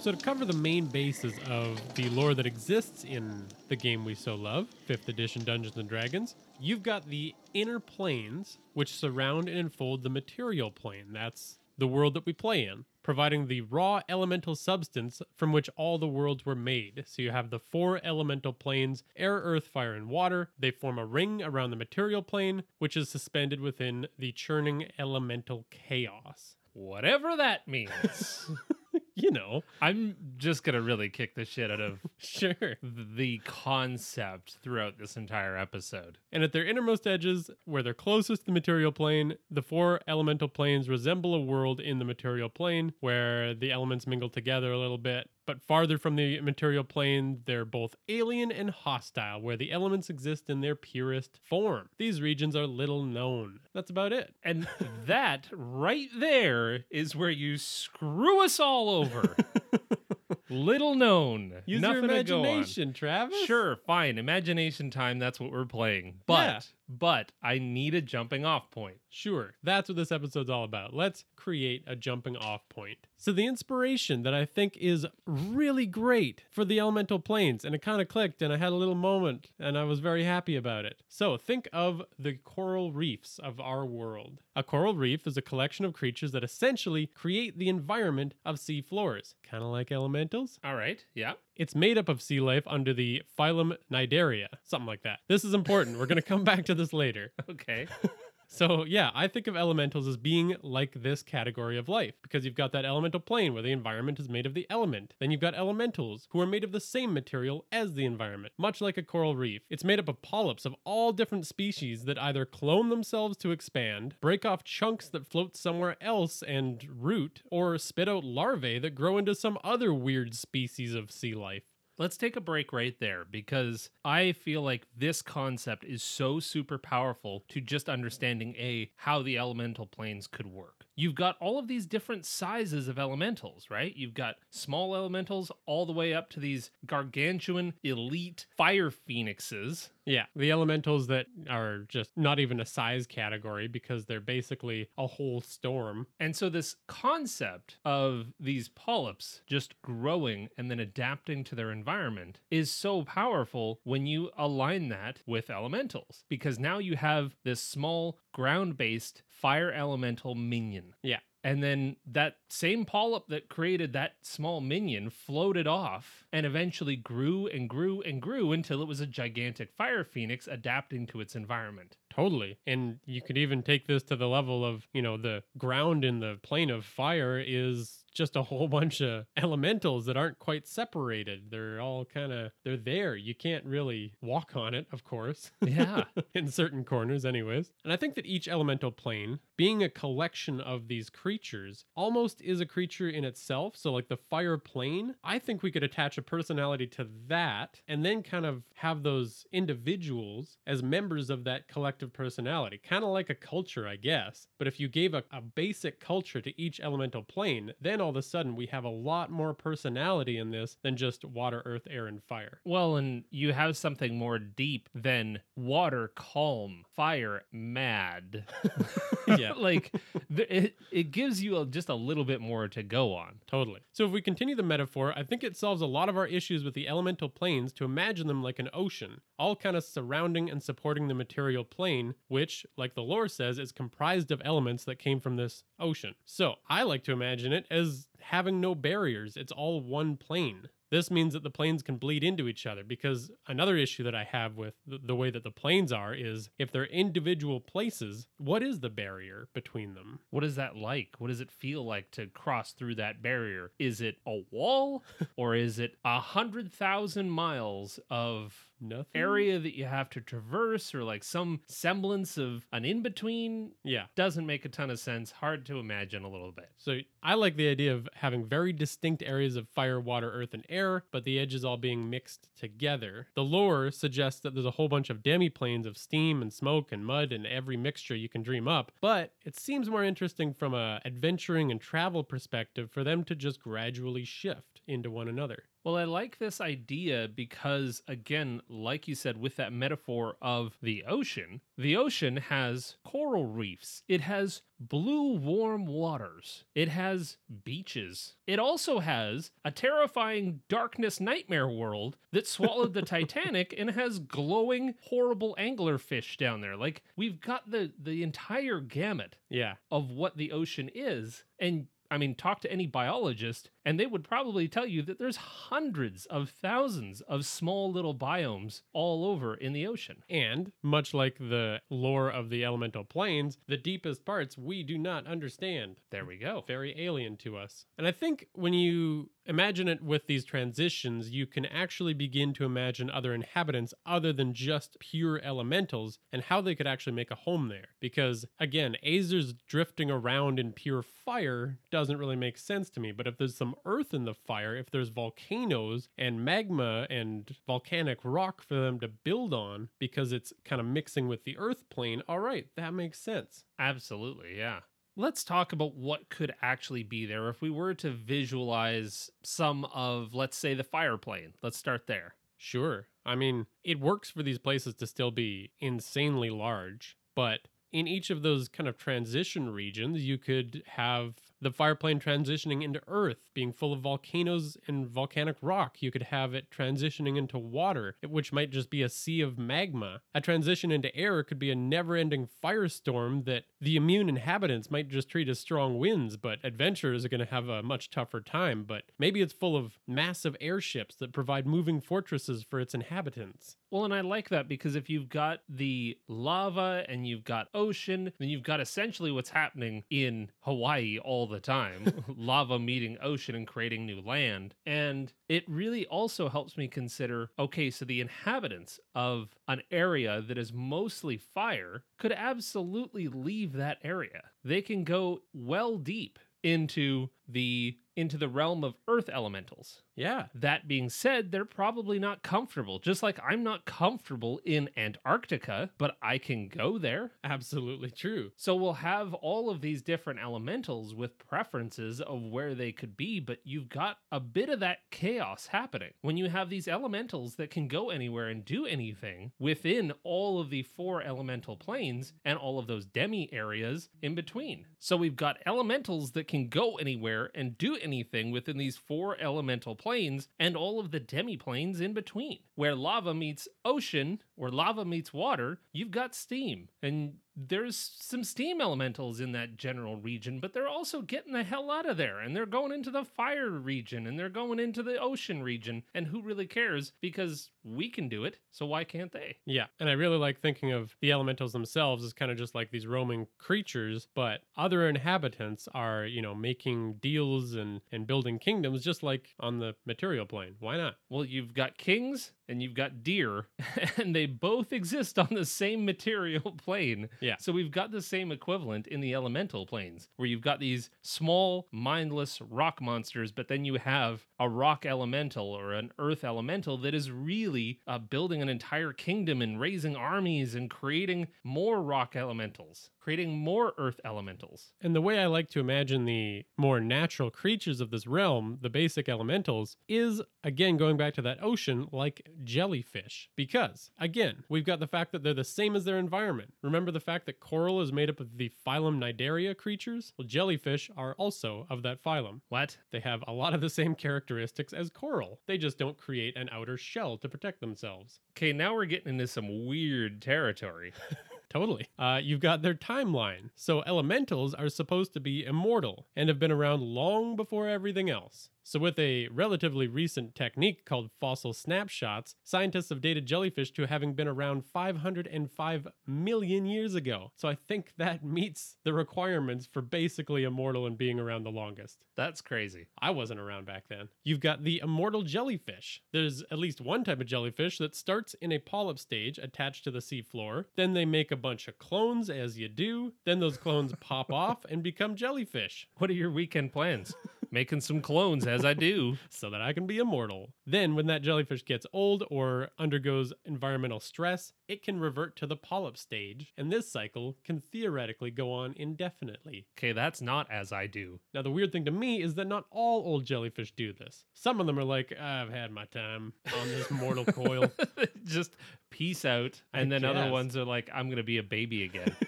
So, 0.00 0.12
to 0.12 0.16
cover 0.16 0.44
the 0.44 0.52
main 0.52 0.86
bases 0.86 1.34
of 1.50 1.80
the 1.94 2.08
lore 2.10 2.32
that 2.34 2.46
exists 2.46 3.04
in 3.04 3.44
the 3.68 3.76
game 3.76 4.04
we 4.04 4.14
so 4.14 4.36
love, 4.36 4.68
5th 4.88 5.08
edition 5.08 5.44
Dungeons 5.44 5.76
and 5.76 5.88
Dragons, 5.88 6.36
you've 6.60 6.82
got 6.82 7.08
the 7.08 7.34
inner 7.52 7.80
planes, 7.80 8.58
which 8.74 8.94
surround 8.94 9.48
and 9.48 9.58
enfold 9.58 10.04
the 10.04 10.08
material 10.08 10.70
plane. 10.70 11.12
That's 11.12 11.58
the 11.78 11.86
world 11.86 12.14
that 12.14 12.26
we 12.26 12.32
play 12.32 12.66
in, 12.66 12.84
providing 13.02 13.46
the 13.46 13.62
raw 13.62 14.00
elemental 14.08 14.54
substance 14.54 15.22
from 15.34 15.52
which 15.52 15.70
all 15.76 15.96
the 15.96 16.06
worlds 16.06 16.44
were 16.44 16.54
made. 16.54 17.04
So 17.06 17.22
you 17.22 17.30
have 17.30 17.50
the 17.50 17.58
four 17.58 18.00
elemental 18.04 18.52
planes 18.52 19.04
air, 19.16 19.36
earth, 19.36 19.68
fire, 19.68 19.94
and 19.94 20.08
water. 20.08 20.50
They 20.58 20.70
form 20.70 20.98
a 20.98 21.06
ring 21.06 21.42
around 21.42 21.70
the 21.70 21.76
material 21.76 22.22
plane, 22.22 22.64
which 22.78 22.96
is 22.96 23.08
suspended 23.08 23.60
within 23.60 24.08
the 24.18 24.32
churning 24.32 24.86
elemental 24.98 25.66
chaos. 25.70 26.56
Whatever 26.72 27.36
that 27.36 27.66
means. 27.66 28.50
You 29.20 29.32
know, 29.32 29.62
I'm 29.82 30.14
just 30.36 30.62
to 30.74 30.80
really 30.80 31.08
kick 31.10 31.34
the 31.34 31.44
shit 31.44 31.72
out 31.72 31.80
of 31.80 31.98
sure. 32.18 32.54
the 32.82 33.38
concept 33.44 34.58
throughout 34.62 34.96
this 34.96 35.16
entire 35.16 35.56
episode. 35.56 36.18
And 36.30 36.44
at 36.44 36.52
their 36.52 36.64
innermost 36.64 37.04
edges, 37.04 37.50
where 37.64 37.82
they're 37.82 37.94
closest 37.94 38.42
to 38.42 38.46
the 38.46 38.52
material 38.52 38.92
plane, 38.92 39.34
the 39.50 39.60
four 39.60 40.00
elemental 40.06 40.46
planes 40.46 40.88
resemble 40.88 41.34
a 41.34 41.40
world 41.40 41.80
in 41.80 41.98
the 41.98 42.04
material 42.04 42.48
plane 42.48 42.92
where 43.00 43.54
the 43.54 43.72
elements 43.72 44.06
mingle 44.06 44.30
together 44.30 44.70
a 44.70 44.78
little 44.78 44.98
bit. 44.98 45.28
But 45.48 45.62
farther 45.62 45.96
from 45.96 46.16
the 46.16 46.42
material 46.42 46.84
plane, 46.84 47.40
they're 47.46 47.64
both 47.64 47.96
alien 48.06 48.52
and 48.52 48.68
hostile, 48.68 49.40
where 49.40 49.56
the 49.56 49.72
elements 49.72 50.10
exist 50.10 50.50
in 50.50 50.60
their 50.60 50.74
purest 50.74 51.38
form. 51.42 51.88
These 51.96 52.20
regions 52.20 52.54
are 52.54 52.66
little 52.66 53.02
known. 53.02 53.60
That's 53.72 53.88
about 53.88 54.12
it. 54.12 54.34
And 54.44 54.68
that 55.06 55.48
right 55.50 56.10
there 56.14 56.84
is 56.90 57.16
where 57.16 57.30
you 57.30 57.56
screw 57.56 58.44
us 58.44 58.60
all 58.60 58.90
over. 58.90 59.36
Little 60.50 60.94
known. 60.94 61.54
Use 61.64 61.80
Nothing 61.80 62.04
your 62.04 62.18
to 62.18 62.24
go 62.24 62.40
on. 62.40 62.44
imagination, 62.44 62.92
Travis. 62.92 63.44
Sure, 63.46 63.76
fine. 63.86 64.18
Imagination 64.18 64.90
time, 64.90 65.18
that's 65.18 65.40
what 65.40 65.50
we're 65.50 65.64
playing. 65.64 66.16
But. 66.26 66.68
But 66.88 67.32
I 67.42 67.58
need 67.58 67.94
a 67.94 68.00
jumping 68.00 68.44
off 68.44 68.70
point. 68.70 68.98
Sure, 69.10 69.54
that's 69.62 69.88
what 69.88 69.96
this 69.96 70.12
episode's 70.12 70.50
all 70.50 70.64
about. 70.64 70.94
Let's 70.94 71.24
create 71.36 71.84
a 71.86 71.96
jumping 71.96 72.36
off 72.36 72.68
point. 72.68 72.98
So, 73.16 73.32
the 73.32 73.46
inspiration 73.46 74.22
that 74.22 74.34
I 74.34 74.44
think 74.44 74.76
is 74.76 75.06
really 75.26 75.86
great 75.86 76.42
for 76.50 76.64
the 76.64 76.78
elemental 76.78 77.18
planes, 77.18 77.64
and 77.64 77.74
it 77.74 77.82
kind 77.82 78.00
of 78.00 78.08
clicked, 78.08 78.42
and 78.42 78.52
I 78.52 78.56
had 78.56 78.72
a 78.72 78.76
little 78.76 78.94
moment, 78.94 79.48
and 79.58 79.76
I 79.76 79.84
was 79.84 79.98
very 79.98 80.24
happy 80.24 80.56
about 80.56 80.84
it. 80.84 81.02
So, 81.08 81.36
think 81.36 81.68
of 81.72 82.02
the 82.18 82.34
coral 82.34 82.92
reefs 82.92 83.38
of 83.38 83.60
our 83.60 83.84
world. 83.84 84.40
A 84.54 84.62
coral 84.62 84.94
reef 84.94 85.26
is 85.26 85.36
a 85.36 85.42
collection 85.42 85.84
of 85.84 85.92
creatures 85.92 86.32
that 86.32 86.44
essentially 86.44 87.06
create 87.06 87.58
the 87.58 87.68
environment 87.68 88.34
of 88.44 88.58
sea 88.58 88.80
floors, 88.80 89.34
kind 89.42 89.62
of 89.62 89.70
like 89.70 89.92
elementals. 89.92 90.58
All 90.64 90.74
right. 90.74 91.04
Yeah. 91.14 91.34
It's 91.58 91.74
made 91.74 91.98
up 91.98 92.08
of 92.08 92.22
sea 92.22 92.40
life 92.40 92.62
under 92.68 92.94
the 92.94 93.22
phylum 93.36 93.76
Cnidaria, 93.90 94.46
something 94.64 94.86
like 94.86 95.02
that. 95.02 95.18
This 95.28 95.44
is 95.44 95.54
important. 95.54 95.98
We're 95.98 96.06
going 96.06 96.16
to 96.16 96.22
come 96.22 96.44
back 96.44 96.64
to 96.66 96.74
this 96.74 96.92
later. 96.92 97.32
Okay. 97.50 97.88
So, 98.50 98.84
yeah, 98.84 99.10
I 99.14 99.28
think 99.28 99.46
of 99.46 99.56
elementals 99.56 100.08
as 100.08 100.16
being 100.16 100.56
like 100.62 101.02
this 101.02 101.22
category 101.22 101.76
of 101.76 101.86
life 101.86 102.14
because 102.22 102.46
you've 102.46 102.54
got 102.54 102.72
that 102.72 102.86
elemental 102.86 103.20
plane 103.20 103.52
where 103.52 103.62
the 103.62 103.72
environment 103.72 104.18
is 104.18 104.28
made 104.30 104.46
of 104.46 104.54
the 104.54 104.66
element. 104.70 105.12
Then 105.20 105.30
you've 105.30 105.40
got 105.40 105.54
elementals 105.54 106.26
who 106.30 106.40
are 106.40 106.46
made 106.46 106.64
of 106.64 106.72
the 106.72 106.80
same 106.80 107.12
material 107.12 107.66
as 107.70 107.92
the 107.92 108.06
environment, 108.06 108.54
much 108.56 108.80
like 108.80 108.96
a 108.96 109.02
coral 109.02 109.36
reef. 109.36 109.62
It's 109.68 109.84
made 109.84 109.98
up 109.98 110.08
of 110.08 110.22
polyps 110.22 110.64
of 110.64 110.74
all 110.84 111.12
different 111.12 111.46
species 111.46 112.04
that 112.06 112.18
either 112.18 112.46
clone 112.46 112.88
themselves 112.88 113.36
to 113.38 113.50
expand, 113.50 114.16
break 114.18 114.46
off 114.46 114.64
chunks 114.64 115.08
that 115.10 115.28
float 115.28 115.54
somewhere 115.54 115.96
else 116.00 116.42
and 116.42 116.82
root, 116.90 117.42
or 117.50 117.76
spit 117.76 118.08
out 118.08 118.24
larvae 118.24 118.78
that 118.78 118.94
grow 118.94 119.18
into 119.18 119.34
some 119.34 119.58
other 119.62 119.92
weird 119.92 120.34
species 120.34 120.94
of 120.94 121.12
sea 121.12 121.34
life. 121.34 121.64
Let's 122.00 122.16
take 122.16 122.36
a 122.36 122.40
break 122.40 122.72
right 122.72 122.94
there 123.00 123.26
because 123.28 123.90
I 124.04 124.30
feel 124.30 124.62
like 124.62 124.86
this 124.96 125.20
concept 125.20 125.82
is 125.82 126.00
so 126.00 126.38
super 126.38 126.78
powerful 126.78 127.42
to 127.48 127.60
just 127.60 127.88
understanding 127.88 128.54
A, 128.54 128.92
how 128.98 129.20
the 129.20 129.36
elemental 129.36 129.84
planes 129.84 130.28
could 130.28 130.46
work. 130.46 130.86
You've 130.94 131.16
got 131.16 131.36
all 131.40 131.58
of 131.58 131.66
these 131.66 131.86
different 131.86 132.24
sizes 132.24 132.86
of 132.86 133.00
elementals, 133.00 133.66
right? 133.68 133.96
You've 133.96 134.14
got 134.14 134.36
small 134.48 134.94
elementals 134.94 135.50
all 135.66 135.86
the 135.86 135.92
way 135.92 136.14
up 136.14 136.30
to 136.30 136.40
these 136.40 136.70
gargantuan 136.86 137.74
elite 137.82 138.46
fire 138.56 138.92
phoenixes. 138.92 139.90
Yeah, 140.08 140.24
the 140.34 140.50
elementals 140.50 141.06
that 141.08 141.26
are 141.50 141.84
just 141.88 142.10
not 142.16 142.40
even 142.40 142.60
a 142.60 142.64
size 142.64 143.06
category 143.06 143.68
because 143.68 144.06
they're 144.06 144.20
basically 144.20 144.88
a 144.96 145.06
whole 145.06 145.42
storm. 145.42 146.06
And 146.18 146.34
so, 146.34 146.48
this 146.48 146.76
concept 146.86 147.76
of 147.84 148.32
these 148.40 148.70
polyps 148.70 149.42
just 149.46 149.80
growing 149.82 150.48
and 150.56 150.70
then 150.70 150.80
adapting 150.80 151.44
to 151.44 151.54
their 151.54 151.70
environment 151.70 152.40
is 152.50 152.70
so 152.70 153.02
powerful 153.02 153.80
when 153.84 154.06
you 154.06 154.30
align 154.38 154.88
that 154.88 155.20
with 155.26 155.50
elementals, 155.50 156.24
because 156.30 156.58
now 156.58 156.78
you 156.78 156.96
have 156.96 157.36
this 157.44 157.60
small 157.60 158.18
ground 158.32 158.78
based 158.78 159.22
fire 159.28 159.70
elemental 159.70 160.34
minion. 160.34 160.94
Yeah. 161.02 161.18
And 161.48 161.62
then 161.62 161.96
that 162.04 162.36
same 162.50 162.84
polyp 162.84 163.28
that 163.28 163.48
created 163.48 163.94
that 163.94 164.16
small 164.20 164.60
minion 164.60 165.08
floated 165.08 165.66
off 165.66 166.26
and 166.30 166.44
eventually 166.44 166.94
grew 166.94 167.46
and 167.46 167.70
grew 167.70 168.02
and 168.02 168.20
grew 168.20 168.52
until 168.52 168.82
it 168.82 168.86
was 168.86 169.00
a 169.00 169.06
gigantic 169.06 169.72
fire 169.72 170.04
phoenix 170.04 170.46
adapting 170.46 171.06
to 171.06 171.22
its 171.22 171.34
environment. 171.34 171.96
Totally. 172.10 172.58
And 172.66 172.98
you 173.06 173.22
could 173.22 173.38
even 173.38 173.62
take 173.62 173.86
this 173.86 174.02
to 174.04 174.16
the 174.16 174.28
level 174.28 174.64
of, 174.64 174.86
you 174.92 175.02
know, 175.02 175.16
the 175.16 175.42
ground 175.56 176.04
in 176.04 176.20
the 176.20 176.38
plane 176.42 176.70
of 176.70 176.84
fire 176.84 177.42
is 177.44 178.04
just 178.12 178.36
a 178.36 178.42
whole 178.48 178.68
bunch 178.68 179.00
of 179.00 179.26
elementals 179.36 180.06
that 180.06 180.16
aren't 180.16 180.38
quite 180.38 180.66
separated. 180.66 181.50
They're 181.50 181.80
all 181.80 182.04
kind 182.04 182.32
of 182.32 182.50
they're 182.64 182.76
there. 182.76 183.14
You 183.14 183.34
can't 183.34 183.64
really 183.64 184.14
walk 184.20 184.52
on 184.56 184.74
it, 184.74 184.86
of 184.92 185.04
course. 185.04 185.50
Yeah. 185.64 186.04
in 186.34 186.48
certain 186.48 186.84
corners 186.84 187.24
anyways. 187.24 187.70
And 187.84 187.92
I 187.92 187.96
think 187.96 188.14
that 188.16 188.26
each 188.26 188.48
elemental 188.48 188.90
plane, 188.90 189.38
being 189.56 189.82
a 189.82 189.88
collection 189.88 190.60
of 190.60 190.88
these 190.88 191.10
creatures, 191.10 191.84
almost 191.94 192.40
is 192.42 192.60
a 192.60 192.66
creature 192.66 193.08
in 193.08 193.24
itself. 193.24 193.76
So 193.76 193.92
like 193.92 194.08
the 194.08 194.16
fire 194.16 194.58
plane, 194.58 195.14
I 195.22 195.38
think 195.38 195.62
we 195.62 195.70
could 195.70 195.82
attach 195.84 196.18
a 196.18 196.22
personality 196.22 196.86
to 196.88 197.06
that 197.28 197.80
and 197.86 198.04
then 198.04 198.22
kind 198.22 198.46
of 198.46 198.62
have 198.74 199.02
those 199.02 199.46
individuals 199.52 200.58
as 200.66 200.82
members 200.82 201.30
of 201.30 201.44
that 201.44 201.68
collective 201.68 201.97
personality. 202.06 202.78
Kind 202.78 203.02
of 203.02 203.10
like 203.10 203.30
a 203.30 203.34
culture, 203.34 203.88
I 203.88 203.96
guess. 203.96 204.46
But 204.58 204.68
if 204.68 204.78
you 204.78 204.88
gave 204.88 205.14
a, 205.14 205.24
a 205.32 205.40
basic 205.40 205.98
culture 205.98 206.40
to 206.40 206.60
each 206.60 206.80
elemental 206.80 207.22
plane, 207.22 207.72
then 207.80 208.00
all 208.00 208.10
of 208.10 208.16
a 208.16 208.22
sudden 208.22 208.54
we 208.54 208.66
have 208.66 208.84
a 208.84 208.88
lot 208.88 209.30
more 209.30 209.54
personality 209.54 210.38
in 210.38 210.50
this 210.50 210.76
than 210.82 210.96
just 210.96 211.24
water, 211.24 211.62
earth, 211.64 211.86
air, 211.90 212.06
and 212.06 212.22
fire. 212.22 212.60
Well, 212.64 212.96
and 212.96 213.24
you 213.30 213.52
have 213.52 213.76
something 213.76 214.16
more 214.16 214.38
deep 214.38 214.88
than 214.94 215.40
water 215.56 216.12
calm, 216.14 216.84
fire 216.94 217.42
mad. 217.52 218.44
Yeah. 219.36 219.52
like 219.56 219.92
it, 220.30 220.76
it 220.90 221.10
gives 221.10 221.42
you 221.42 221.58
a, 221.58 221.66
just 221.66 221.88
a 221.88 221.94
little 221.94 222.24
bit 222.24 222.40
more 222.40 222.68
to 222.68 222.82
go 222.82 223.14
on. 223.14 223.40
Totally. 223.46 223.80
So 223.92 224.04
if 224.04 224.10
we 224.10 224.22
continue 224.22 224.54
the 224.54 224.62
metaphor, 224.62 225.12
I 225.16 225.22
think 225.22 225.44
it 225.44 225.56
solves 225.56 225.82
a 225.82 225.86
lot 225.86 226.08
of 226.08 226.16
our 226.16 226.26
issues 226.26 226.64
with 226.64 226.74
the 226.74 226.88
elemental 226.88 227.28
planes 227.28 227.72
to 227.74 227.84
imagine 227.84 228.26
them 228.26 228.42
like 228.42 228.58
an 228.58 228.70
ocean, 228.72 229.20
all 229.38 229.56
kind 229.56 229.76
of 229.76 229.84
surrounding 229.84 230.50
and 230.50 230.62
supporting 230.62 231.08
the 231.08 231.14
material 231.14 231.64
plane, 231.64 231.87
which, 232.28 232.66
like 232.76 232.94
the 232.94 233.02
lore 233.02 233.28
says, 233.28 233.58
is 233.58 233.72
comprised 233.72 234.30
of 234.30 234.42
elements 234.44 234.84
that 234.84 234.98
came 234.98 235.20
from 235.20 235.36
this 235.36 235.64
ocean. 235.78 236.14
So 236.24 236.56
I 236.68 236.82
like 236.82 237.04
to 237.04 237.12
imagine 237.12 237.52
it 237.52 237.66
as 237.70 238.08
having 238.20 238.60
no 238.60 238.74
barriers. 238.74 239.36
It's 239.36 239.52
all 239.52 239.80
one 239.80 240.16
plane. 240.16 240.68
This 240.90 241.10
means 241.10 241.34
that 241.34 241.42
the 241.42 241.50
planes 241.50 241.82
can 241.82 241.96
bleed 241.96 242.24
into 242.24 242.48
each 242.48 242.66
other 242.66 242.82
because 242.82 243.30
another 243.46 243.76
issue 243.76 244.02
that 244.04 244.14
I 244.14 244.24
have 244.24 244.56
with 244.56 244.74
the, 244.86 244.98
the 245.02 245.14
way 245.14 245.30
that 245.30 245.44
the 245.44 245.50
planes 245.50 245.92
are 245.92 246.14
is 246.14 246.48
if 246.58 246.72
they're 246.72 246.86
individual 246.86 247.60
places, 247.60 248.26
what 248.38 248.62
is 248.62 248.80
the 248.80 248.88
barrier 248.88 249.48
between 249.52 249.94
them? 249.94 250.20
What 250.30 250.44
is 250.44 250.56
that 250.56 250.76
like? 250.76 251.14
What 251.18 251.28
does 251.28 251.40
it 251.40 251.50
feel 251.50 251.84
like 251.84 252.10
to 252.12 252.26
cross 252.26 252.72
through 252.72 252.94
that 252.96 253.22
barrier? 253.22 253.72
Is 253.78 254.00
it 254.00 254.16
a 254.26 254.44
wall 254.50 255.04
or 255.36 255.54
is 255.54 255.78
it 255.78 255.96
a 256.04 256.20
hundred 256.20 256.72
thousand 256.72 257.30
miles 257.30 258.00
of 258.08 258.67
Nothing. 258.80 259.06
area 259.14 259.58
that 259.58 259.76
you 259.76 259.84
have 259.84 260.10
to 260.10 260.20
traverse 260.20 260.94
or 260.94 261.02
like 261.04 261.24
some 261.24 261.60
semblance 261.66 262.38
of 262.38 262.66
an 262.72 262.84
in 262.84 263.02
between? 263.02 263.72
Yeah. 263.84 264.04
Doesn't 264.16 264.46
make 264.46 264.64
a 264.64 264.68
ton 264.68 264.90
of 264.90 264.98
sense. 264.98 265.30
Hard 265.30 265.66
to 265.66 265.78
imagine 265.78 266.24
a 266.24 266.28
little 266.30 266.52
bit. 266.52 266.70
So 266.76 266.98
I 267.22 267.34
like 267.34 267.56
the 267.56 267.68
idea 267.68 267.94
of 267.94 268.08
having 268.14 268.44
very 268.44 268.72
distinct 268.72 269.22
areas 269.22 269.56
of 269.56 269.68
fire, 269.68 270.00
water, 270.00 270.30
earth, 270.32 270.54
and 270.54 270.64
air, 270.68 271.04
but 271.10 271.24
the 271.24 271.38
edges 271.38 271.64
all 271.64 271.76
being 271.76 272.08
mixed 272.08 272.48
together. 272.56 273.26
The 273.34 273.44
lore 273.44 273.90
suggests 273.90 274.40
that 274.40 274.54
there's 274.54 274.66
a 274.66 274.72
whole 274.72 274.88
bunch 274.88 275.10
of 275.10 275.22
demi-planes 275.22 275.86
of 275.86 275.96
steam 275.96 276.42
and 276.42 276.52
smoke 276.52 276.92
and 276.92 277.04
mud 277.04 277.32
and 277.32 277.46
every 277.46 277.76
mixture 277.76 278.14
you 278.14 278.28
can 278.28 278.42
dream 278.42 278.68
up, 278.68 278.92
but 279.00 279.32
it 279.44 279.58
seems 279.58 279.90
more 279.90 280.04
interesting 280.04 280.52
from 280.52 280.74
a 280.74 281.00
adventuring 281.04 281.70
and 281.70 281.80
travel 281.80 282.22
perspective 282.22 282.90
for 282.90 283.04
them 283.04 283.24
to 283.24 283.34
just 283.34 283.60
gradually 283.60 284.24
shift 284.24 284.82
into 284.86 285.10
one 285.10 285.28
another. 285.28 285.64
Well, 285.84 285.96
I 285.96 286.04
like 286.04 286.38
this 286.38 286.60
idea 286.60 287.28
because, 287.34 288.02
again, 288.08 288.60
like 288.68 289.08
you 289.08 289.14
said, 289.14 289.38
with 289.40 289.56
that 289.56 289.72
metaphor 289.72 290.36
of 290.42 290.76
the 290.82 291.04
ocean, 291.04 291.60
the 291.78 291.96
ocean 291.96 292.36
has 292.36 292.96
coral 293.04 293.46
reefs. 293.46 294.02
It 294.08 294.20
has 294.22 294.62
blue, 294.80 295.36
warm 295.38 295.86
waters. 295.86 296.64
It 296.74 296.88
has 296.88 297.36
beaches. 297.64 298.34
It 298.46 298.58
also 298.58 298.98
has 298.98 299.50
a 299.64 299.70
terrifying 299.70 300.60
darkness 300.68 301.20
nightmare 301.20 301.68
world 301.68 302.16
that 302.32 302.46
swallowed 302.46 302.92
the 302.94 303.02
Titanic 303.16 303.74
and 303.76 303.90
has 303.90 304.18
glowing, 304.18 304.94
horrible 305.02 305.56
anglerfish 305.58 306.36
down 306.36 306.60
there. 306.60 306.76
Like, 306.76 307.02
we've 307.16 307.40
got 307.40 307.70
the, 307.70 307.92
the 308.02 308.22
entire 308.22 308.80
gamut 308.80 309.36
Yeah. 309.48 309.74
of 309.90 310.10
what 310.10 310.36
the 310.36 310.52
ocean 310.52 310.90
is. 310.94 311.44
And 311.58 311.86
I 312.10 312.16
mean, 312.16 312.34
talk 312.34 312.60
to 312.62 312.72
any 312.72 312.86
biologist, 312.86 313.68
and 313.88 313.98
they 313.98 314.04
would 314.04 314.22
probably 314.22 314.68
tell 314.68 314.84
you 314.84 315.00
that 315.00 315.18
there's 315.18 315.36
hundreds 315.36 316.26
of 316.26 316.50
thousands 316.50 317.22
of 317.22 317.46
small 317.46 317.90
little 317.90 318.14
biomes 318.14 318.82
all 318.92 319.24
over 319.24 319.54
in 319.54 319.72
the 319.72 319.86
ocean. 319.86 320.22
And 320.28 320.72
much 320.82 321.14
like 321.14 321.38
the 321.38 321.80
lore 321.88 322.28
of 322.28 322.50
the 322.50 322.66
elemental 322.66 323.02
planes, 323.02 323.56
the 323.66 323.78
deepest 323.78 324.26
parts 324.26 324.58
we 324.58 324.82
do 324.82 324.98
not 324.98 325.26
understand. 325.26 326.02
There 326.10 326.26
we 326.26 326.36
go. 326.36 326.64
Very 326.66 326.94
alien 327.00 327.38
to 327.38 327.56
us. 327.56 327.86
And 327.96 328.06
I 328.06 328.12
think 328.12 328.48
when 328.52 328.74
you 328.74 329.30
imagine 329.46 329.88
it 329.88 330.02
with 330.02 330.26
these 330.26 330.44
transitions, 330.44 331.30
you 331.30 331.46
can 331.46 331.64
actually 331.64 332.12
begin 332.12 332.52
to 332.52 332.64
imagine 332.64 333.10
other 333.10 333.32
inhabitants 333.32 333.94
other 334.04 334.30
than 334.34 334.52
just 334.52 334.98
pure 335.00 335.40
elementals 335.42 336.18
and 336.30 336.42
how 336.42 336.60
they 336.60 336.74
could 336.74 336.86
actually 336.86 337.14
make 337.14 337.30
a 337.30 337.36
home 337.36 337.68
there. 337.68 337.88
Because 338.00 338.44
again, 338.60 338.96
Azer's 339.02 339.54
drifting 339.66 340.10
around 340.10 340.58
in 340.58 340.72
pure 340.72 341.02
fire 341.02 341.78
doesn't 341.90 342.18
really 342.18 342.36
make 342.36 342.58
sense 342.58 342.90
to 342.90 343.00
me. 343.00 343.10
But 343.10 343.26
if 343.26 343.38
there's 343.38 343.56
some 343.56 343.74
earth 343.84 344.14
in 344.14 344.24
the 344.24 344.34
fire, 344.34 344.76
if 344.76 344.90
there's 344.90 345.08
volcanoes 345.08 346.08
and 346.16 346.44
magma 346.44 347.06
and 347.10 347.54
volcanic 347.66 348.18
rock 348.24 348.62
for 348.62 348.74
them 348.74 349.00
to 349.00 349.08
build 349.08 349.52
on 349.52 349.88
because 349.98 350.32
it's 350.32 350.52
kind 350.64 350.80
of 350.80 350.86
mixing 350.86 351.28
with 351.28 351.44
the 351.44 351.56
earth 351.58 351.88
plane, 351.90 352.22
all 352.28 352.40
right, 352.40 352.66
that 352.76 352.94
makes 352.94 353.18
sense. 353.18 353.64
Absolutely, 353.78 354.56
yeah. 354.56 354.80
Let's 355.16 355.42
talk 355.42 355.72
about 355.72 355.96
what 355.96 356.28
could 356.28 356.54
actually 356.62 357.02
be 357.02 357.26
there 357.26 357.48
if 357.48 357.60
we 357.60 357.70
were 357.70 357.94
to 357.94 358.10
visualize 358.10 359.30
some 359.42 359.84
of, 359.86 360.32
let's 360.32 360.56
say, 360.56 360.74
the 360.74 360.84
fire 360.84 361.16
plane. 361.16 361.54
Let's 361.60 361.76
start 361.76 362.06
there. 362.06 362.36
Sure. 362.56 363.08
I 363.26 363.34
mean, 363.34 363.66
it 363.84 364.00
works 364.00 364.30
for 364.30 364.42
these 364.42 364.58
places 364.58 364.94
to 364.94 365.06
still 365.06 365.30
be 365.30 365.72
insanely 365.80 366.50
large, 366.50 367.16
but 367.34 367.60
in 367.92 368.06
each 368.06 368.30
of 368.30 368.42
those 368.42 368.68
kind 368.68 368.88
of 368.88 368.98
transition 368.98 369.70
regions, 369.70 370.24
you 370.24 370.38
could 370.38 370.82
have 370.86 371.34
the 371.60 371.70
fire 371.70 371.94
plane 371.94 372.20
transitioning 372.20 372.82
into 372.82 373.00
Earth, 373.06 373.50
being 373.54 373.72
full 373.72 373.92
of 373.92 374.00
volcanoes 374.00 374.76
and 374.86 375.06
volcanic 375.06 375.56
rock. 375.60 375.96
You 376.00 376.10
could 376.10 376.24
have 376.24 376.54
it 376.54 376.70
transitioning 376.70 377.36
into 377.36 377.58
water, 377.58 378.16
which 378.26 378.52
might 378.52 378.70
just 378.70 378.90
be 378.90 379.02
a 379.02 379.08
sea 379.08 379.40
of 379.40 379.58
magma. 379.58 380.20
A 380.34 380.40
transition 380.40 380.90
into 380.90 381.14
air 381.14 381.42
could 381.42 381.58
be 381.58 381.70
a 381.70 381.74
never 381.74 382.16
ending 382.16 382.48
firestorm 382.62 383.44
that 383.46 383.64
the 383.80 383.96
immune 383.96 384.28
inhabitants 384.28 384.90
might 384.90 385.08
just 385.08 385.28
treat 385.28 385.48
as 385.48 385.58
strong 385.58 385.98
winds, 385.98 386.36
but 386.36 386.58
adventurers 386.62 387.24
are 387.24 387.28
going 387.28 387.44
to 387.44 387.46
have 387.46 387.68
a 387.68 387.82
much 387.82 388.10
tougher 388.10 388.40
time. 388.40 388.84
But 388.84 389.04
maybe 389.18 389.40
it's 389.40 389.52
full 389.52 389.76
of 389.76 389.98
massive 390.06 390.56
airships 390.60 391.16
that 391.16 391.32
provide 391.32 391.66
moving 391.66 392.00
fortresses 392.00 392.62
for 392.62 392.80
its 392.80 392.94
inhabitants. 392.94 393.76
Well, 393.90 394.04
and 394.04 394.12
I 394.12 394.20
like 394.20 394.50
that 394.50 394.68
because 394.68 394.94
if 394.94 395.08
you've 395.08 395.30
got 395.30 395.60
the 395.68 396.18
lava 396.28 397.04
and 397.08 397.26
you've 397.26 397.44
got 397.44 397.68
ocean, 397.72 398.32
then 398.38 398.48
you've 398.48 398.62
got 398.62 398.80
essentially 398.80 399.32
what's 399.32 399.50
happening 399.50 400.04
in 400.10 400.50
Hawaii 400.60 401.18
all 401.18 401.46
the 401.48 401.60
time 401.60 402.24
lava 402.36 402.78
meeting 402.78 403.16
ocean 403.22 403.54
and 403.54 403.66
creating 403.66 404.06
new 404.06 404.20
land. 404.20 404.74
And 404.86 405.32
it 405.48 405.64
really 405.68 406.06
also 406.06 406.48
helps 406.48 406.76
me 406.76 406.88
consider 406.88 407.50
okay, 407.58 407.90
so 407.90 408.04
the 408.04 408.20
inhabitants 408.20 409.00
of 409.14 409.48
an 409.66 409.82
area 409.90 410.40
that 410.42 410.58
is 410.58 410.72
mostly 410.72 411.36
fire 411.36 412.04
could 412.18 412.32
absolutely 412.32 413.28
leave 413.28 413.72
that 413.72 413.98
area. 414.02 414.42
They 414.64 414.82
can 414.82 415.04
go 415.04 415.40
well 415.52 415.96
deep 415.96 416.38
into 416.62 417.30
the 417.48 417.96
into 418.18 418.36
the 418.36 418.48
realm 418.48 418.82
of 418.82 418.96
earth 419.06 419.28
elementals. 419.32 420.02
Yeah. 420.16 420.46
That 420.52 420.88
being 420.88 421.08
said, 421.08 421.52
they're 421.52 421.64
probably 421.64 422.18
not 422.18 422.42
comfortable. 422.42 422.98
Just 422.98 423.22
like 423.22 423.38
I'm 423.48 423.62
not 423.62 423.84
comfortable 423.84 424.60
in 424.64 424.90
Antarctica, 424.96 425.90
but 425.98 426.16
I 426.20 426.38
can 426.38 426.66
go 426.66 426.98
there. 426.98 427.30
Absolutely 427.44 428.10
true. 428.10 428.50
So 428.56 428.74
we'll 428.74 428.94
have 428.94 429.34
all 429.34 429.70
of 429.70 429.80
these 429.80 430.02
different 430.02 430.40
elementals 430.40 431.14
with 431.14 431.38
preferences 431.38 432.20
of 432.20 432.42
where 432.42 432.74
they 432.74 432.90
could 432.90 433.16
be, 433.16 433.38
but 433.38 433.60
you've 433.62 433.88
got 433.88 434.16
a 434.32 434.40
bit 434.40 434.68
of 434.68 434.80
that 434.80 434.98
chaos 435.12 435.68
happening 435.68 436.10
when 436.20 436.36
you 436.36 436.48
have 436.48 436.68
these 436.68 436.88
elementals 436.88 437.54
that 437.54 437.70
can 437.70 437.86
go 437.86 438.10
anywhere 438.10 438.48
and 438.48 438.64
do 438.64 438.84
anything 438.84 439.52
within 439.60 440.12
all 440.24 440.60
of 440.60 440.70
the 440.70 440.82
four 440.82 441.22
elemental 441.22 441.76
planes 441.76 442.32
and 442.44 442.58
all 442.58 442.80
of 442.80 442.88
those 442.88 443.06
demi 443.06 443.48
areas 443.52 444.08
in 444.22 444.34
between. 444.34 444.86
So 444.98 445.16
we've 445.16 445.36
got 445.36 445.58
elementals 445.64 446.32
that 446.32 446.48
can 446.48 446.66
go 446.66 446.96
anywhere 446.96 447.37
and 447.54 447.78
do 447.78 447.96
anything 447.96 448.50
within 448.50 448.78
these 448.78 448.96
four 448.96 449.36
elemental 449.40 449.94
planes 449.94 450.48
and 450.58 450.76
all 450.76 451.00
of 451.00 451.10
the 451.10 451.20
demi 451.20 451.56
planes 451.56 452.00
in 452.00 452.12
between. 452.12 452.58
Where 452.74 452.94
lava 452.94 453.34
meets 453.34 453.68
ocean 453.84 454.40
or 454.56 454.70
lava 454.70 455.04
meets 455.04 455.32
water, 455.32 455.80
you've 455.92 456.10
got 456.10 456.34
steam. 456.34 456.88
And 457.02 457.34
there's 457.66 457.96
some 458.20 458.44
steam 458.44 458.80
elementals 458.80 459.40
in 459.40 459.52
that 459.52 459.76
general 459.76 460.16
region, 460.16 460.60
but 460.60 460.72
they're 460.72 460.88
also 460.88 461.22
getting 461.22 461.52
the 461.52 461.64
hell 461.64 461.90
out 461.90 462.08
of 462.08 462.16
there 462.16 462.38
and 462.38 462.54
they're 462.54 462.66
going 462.66 462.92
into 462.92 463.10
the 463.10 463.24
fire 463.24 463.70
region 463.70 464.26
and 464.26 464.38
they're 464.38 464.48
going 464.48 464.78
into 464.78 465.02
the 465.02 465.18
ocean 465.18 465.62
region. 465.62 466.04
And 466.14 466.26
who 466.28 466.40
really 466.42 466.66
cares? 466.66 467.12
Because 467.20 467.70
we 467.84 468.08
can 468.08 468.28
do 468.28 468.44
it, 468.44 468.58
so 468.70 468.86
why 468.86 469.04
can't 469.04 469.32
they? 469.32 469.56
Yeah, 469.64 469.86
and 469.98 470.08
I 470.08 470.12
really 470.12 470.36
like 470.36 470.60
thinking 470.60 470.92
of 470.92 471.16
the 471.20 471.32
elementals 471.32 471.72
themselves 471.72 472.24
as 472.24 472.32
kind 472.32 472.50
of 472.50 472.58
just 472.58 472.74
like 472.74 472.90
these 472.90 473.06
roaming 473.06 473.46
creatures, 473.58 474.28
but 474.34 474.60
other 474.76 475.08
inhabitants 475.08 475.88
are, 475.94 476.24
you 476.26 476.42
know, 476.42 476.54
making 476.54 477.14
deals 477.14 477.74
and 477.74 478.00
and 478.12 478.26
building 478.26 478.58
kingdoms 478.58 479.02
just 479.02 479.22
like 479.22 479.54
on 479.60 479.78
the 479.78 479.94
material 480.06 480.46
plane. 480.46 480.74
Why 480.80 480.96
not? 480.96 481.16
Well, 481.28 481.44
you've 481.44 481.74
got 481.74 481.98
kings 481.98 482.52
and 482.68 482.82
you've 482.82 482.94
got 482.94 483.22
deer, 483.22 483.66
and 484.16 484.34
they 484.36 484.46
both 484.46 484.92
exist 484.92 485.38
on 485.38 485.48
the 485.50 485.64
same 485.64 486.04
material 486.04 486.72
plane. 486.84 487.28
Yeah. 487.40 487.47
So 487.58 487.72
we've 487.72 487.90
got 487.90 488.10
the 488.10 488.22
same 488.22 488.52
equivalent 488.52 489.06
in 489.06 489.20
the 489.20 489.34
elemental 489.34 489.86
planes, 489.86 490.28
where 490.36 490.48
you've 490.48 490.60
got 490.60 490.80
these 490.80 491.10
small, 491.22 491.88
mindless 491.90 492.60
rock 492.60 493.00
monsters, 493.00 493.52
but 493.52 493.68
then 493.68 493.84
you 493.84 493.94
have 493.94 494.46
a 494.60 494.68
rock 494.68 495.06
elemental 495.06 495.66
or 495.66 495.92
an 495.92 496.12
earth 496.18 496.44
elemental 496.44 496.98
that 496.98 497.14
is 497.14 497.30
really 497.30 498.00
uh, 498.06 498.18
building 498.18 498.60
an 498.62 498.68
entire 498.68 499.12
kingdom 499.12 499.62
and 499.62 499.80
raising 499.80 500.16
armies 500.16 500.74
and 500.74 500.90
creating 500.90 501.48
more 501.64 502.02
rock 502.02 502.34
elementals, 502.36 503.10
creating 503.20 503.56
more 503.56 503.92
earth 503.98 504.20
elementals. 504.24 504.92
And 505.00 505.14
the 505.14 505.20
way 505.20 505.38
I 505.38 505.46
like 505.46 505.68
to 505.70 505.80
imagine 505.80 506.24
the 506.24 506.64
more 506.76 507.00
natural 507.00 507.50
creatures 507.50 508.00
of 508.00 508.10
this 508.10 508.26
realm, 508.26 508.78
the 508.80 508.90
basic 508.90 509.28
elementals, 509.28 509.96
is 510.08 510.42
again 510.64 510.96
going 510.96 511.16
back 511.16 511.34
to 511.34 511.42
that 511.42 511.62
ocean 511.62 512.08
like 512.12 512.48
jellyfish. 512.64 513.50
Because, 513.56 514.10
again, 514.18 514.64
we've 514.68 514.84
got 514.84 515.00
the 515.00 515.06
fact 515.06 515.32
that 515.32 515.42
they're 515.42 515.54
the 515.54 515.64
same 515.64 515.94
as 515.94 516.04
their 516.04 516.18
environment. 516.18 516.74
Remember 516.82 517.10
the 517.10 517.20
fact 517.20 517.37
that 517.46 517.60
coral 517.60 518.00
is 518.00 518.12
made 518.12 518.30
up 518.30 518.40
of 518.40 518.56
the 518.56 518.70
phylum 518.86 519.18
Cnidaria 519.18 519.76
creatures? 519.76 520.32
Well, 520.36 520.46
jellyfish 520.46 521.10
are 521.16 521.34
also 521.34 521.86
of 521.90 522.02
that 522.02 522.22
phylum. 522.22 522.60
What? 522.68 522.96
They 523.10 523.20
have 523.20 523.42
a 523.46 523.52
lot 523.52 523.74
of 523.74 523.80
the 523.80 523.90
same 523.90 524.14
characteristics 524.14 524.92
as 524.92 525.10
coral. 525.10 525.60
They 525.66 525.78
just 525.78 525.98
don't 525.98 526.18
create 526.18 526.56
an 526.56 526.68
outer 526.72 526.96
shell 526.96 527.36
to 527.38 527.48
protect 527.48 527.80
themselves. 527.80 528.40
Okay, 528.52 528.72
now 528.72 528.94
we're 528.94 529.04
getting 529.06 529.34
into 529.34 529.46
some 529.46 529.86
weird 529.86 530.42
territory. 530.42 531.12
Totally. 531.68 532.08
Uh, 532.18 532.40
you've 532.42 532.60
got 532.60 532.80
their 532.80 532.94
timeline. 532.94 533.70
So 533.76 534.02
elementals 534.06 534.72
are 534.74 534.88
supposed 534.88 535.34
to 535.34 535.40
be 535.40 535.64
immortal 535.64 536.26
and 536.34 536.48
have 536.48 536.58
been 536.58 536.72
around 536.72 537.02
long 537.02 537.56
before 537.56 537.88
everything 537.88 538.30
else. 538.30 538.70
So, 538.88 538.98
with 538.98 539.18
a 539.18 539.48
relatively 539.48 540.08
recent 540.08 540.54
technique 540.54 541.04
called 541.04 541.28
fossil 541.38 541.74
snapshots, 541.74 542.54
scientists 542.64 543.10
have 543.10 543.20
dated 543.20 543.44
jellyfish 543.44 543.90
to 543.90 544.06
having 544.06 544.32
been 544.32 544.48
around 544.48 544.82
505 544.82 546.08
million 546.26 546.86
years 546.86 547.14
ago. 547.14 547.52
So, 547.54 547.68
I 547.68 547.74
think 547.74 548.14
that 548.16 548.42
meets 548.42 548.96
the 549.04 549.12
requirements 549.12 549.86
for 549.92 550.00
basically 550.00 550.64
immortal 550.64 551.04
and 551.04 551.18
being 551.18 551.38
around 551.38 551.64
the 551.64 551.70
longest. 551.70 552.24
That's 552.34 552.62
crazy. 552.62 553.08
I 553.20 553.28
wasn't 553.28 553.60
around 553.60 553.84
back 553.84 554.04
then. 554.08 554.30
You've 554.42 554.60
got 554.60 554.82
the 554.82 555.02
immortal 555.04 555.42
jellyfish. 555.42 556.22
There's 556.32 556.62
at 556.70 556.78
least 556.78 557.02
one 557.02 557.24
type 557.24 557.42
of 557.42 557.46
jellyfish 557.46 557.98
that 557.98 558.16
starts 558.16 558.54
in 558.54 558.72
a 558.72 558.78
polyp 558.78 559.18
stage 559.18 559.58
attached 559.58 560.04
to 560.04 560.10
the 560.10 560.20
seafloor. 560.20 560.86
Then 560.96 561.12
they 561.12 561.26
make 561.26 561.50
a 561.50 561.56
bunch 561.56 561.88
of 561.88 561.98
clones, 561.98 562.48
as 562.48 562.78
you 562.78 562.88
do. 562.88 563.34
Then 563.44 563.60
those 563.60 563.76
clones 563.76 564.14
pop 564.20 564.50
off 564.50 564.86
and 564.88 565.02
become 565.02 565.36
jellyfish. 565.36 566.08
What 566.16 566.30
are 566.30 566.32
your 566.32 566.50
weekend 566.50 566.94
plans? 566.94 567.34
Making 567.70 568.00
some 568.00 568.20
clones 568.20 568.66
as 568.66 568.84
I 568.84 568.94
do. 568.94 569.36
so 569.50 569.70
that 569.70 569.82
I 569.82 569.92
can 569.92 570.06
be 570.06 570.18
immortal. 570.18 570.70
Then, 570.86 571.14
when 571.14 571.26
that 571.26 571.42
jellyfish 571.42 571.84
gets 571.84 572.06
old 572.12 572.44
or 572.50 572.88
undergoes 572.98 573.52
environmental 573.64 574.20
stress, 574.20 574.72
it 574.88 575.02
can 575.02 575.20
revert 575.20 575.54
to 575.56 575.66
the 575.66 575.76
polyp 575.76 576.16
stage, 576.16 576.72
and 576.78 576.90
this 576.90 577.10
cycle 577.10 577.56
can 577.64 577.80
theoretically 577.80 578.50
go 578.50 578.72
on 578.72 578.94
indefinitely. 578.96 579.86
Okay, 579.98 580.12
that's 580.12 580.40
not 580.40 580.66
as 580.70 580.92
I 580.92 581.06
do. 581.06 581.40
Now, 581.52 581.62
the 581.62 581.70
weird 581.70 581.92
thing 581.92 582.04
to 582.06 582.10
me 582.10 582.42
is 582.42 582.54
that 582.54 582.66
not 582.66 582.86
all 582.90 583.18
old 583.24 583.44
jellyfish 583.44 583.92
do 583.92 584.12
this. 584.12 584.44
Some 584.54 584.80
of 584.80 584.86
them 584.86 584.98
are 584.98 585.04
like, 585.04 585.32
I've 585.38 585.70
had 585.70 585.90
my 585.90 586.06
time 586.06 586.52
on 586.80 586.88
this 586.88 587.10
mortal 587.10 587.44
coil. 587.44 587.90
Just 588.44 588.72
peace 589.10 589.44
out. 589.44 589.82
I 589.92 590.00
And 590.00 590.10
then 590.10 590.24
other 590.24 590.44
guess. 590.44 590.52
ones 590.52 590.76
are 590.76 590.84
like, 590.84 591.10
I'm 591.14 591.26
going 591.26 591.36
to 591.36 591.42
be 591.42 591.58
a 591.58 591.62
baby 591.62 592.04
again. 592.04 592.34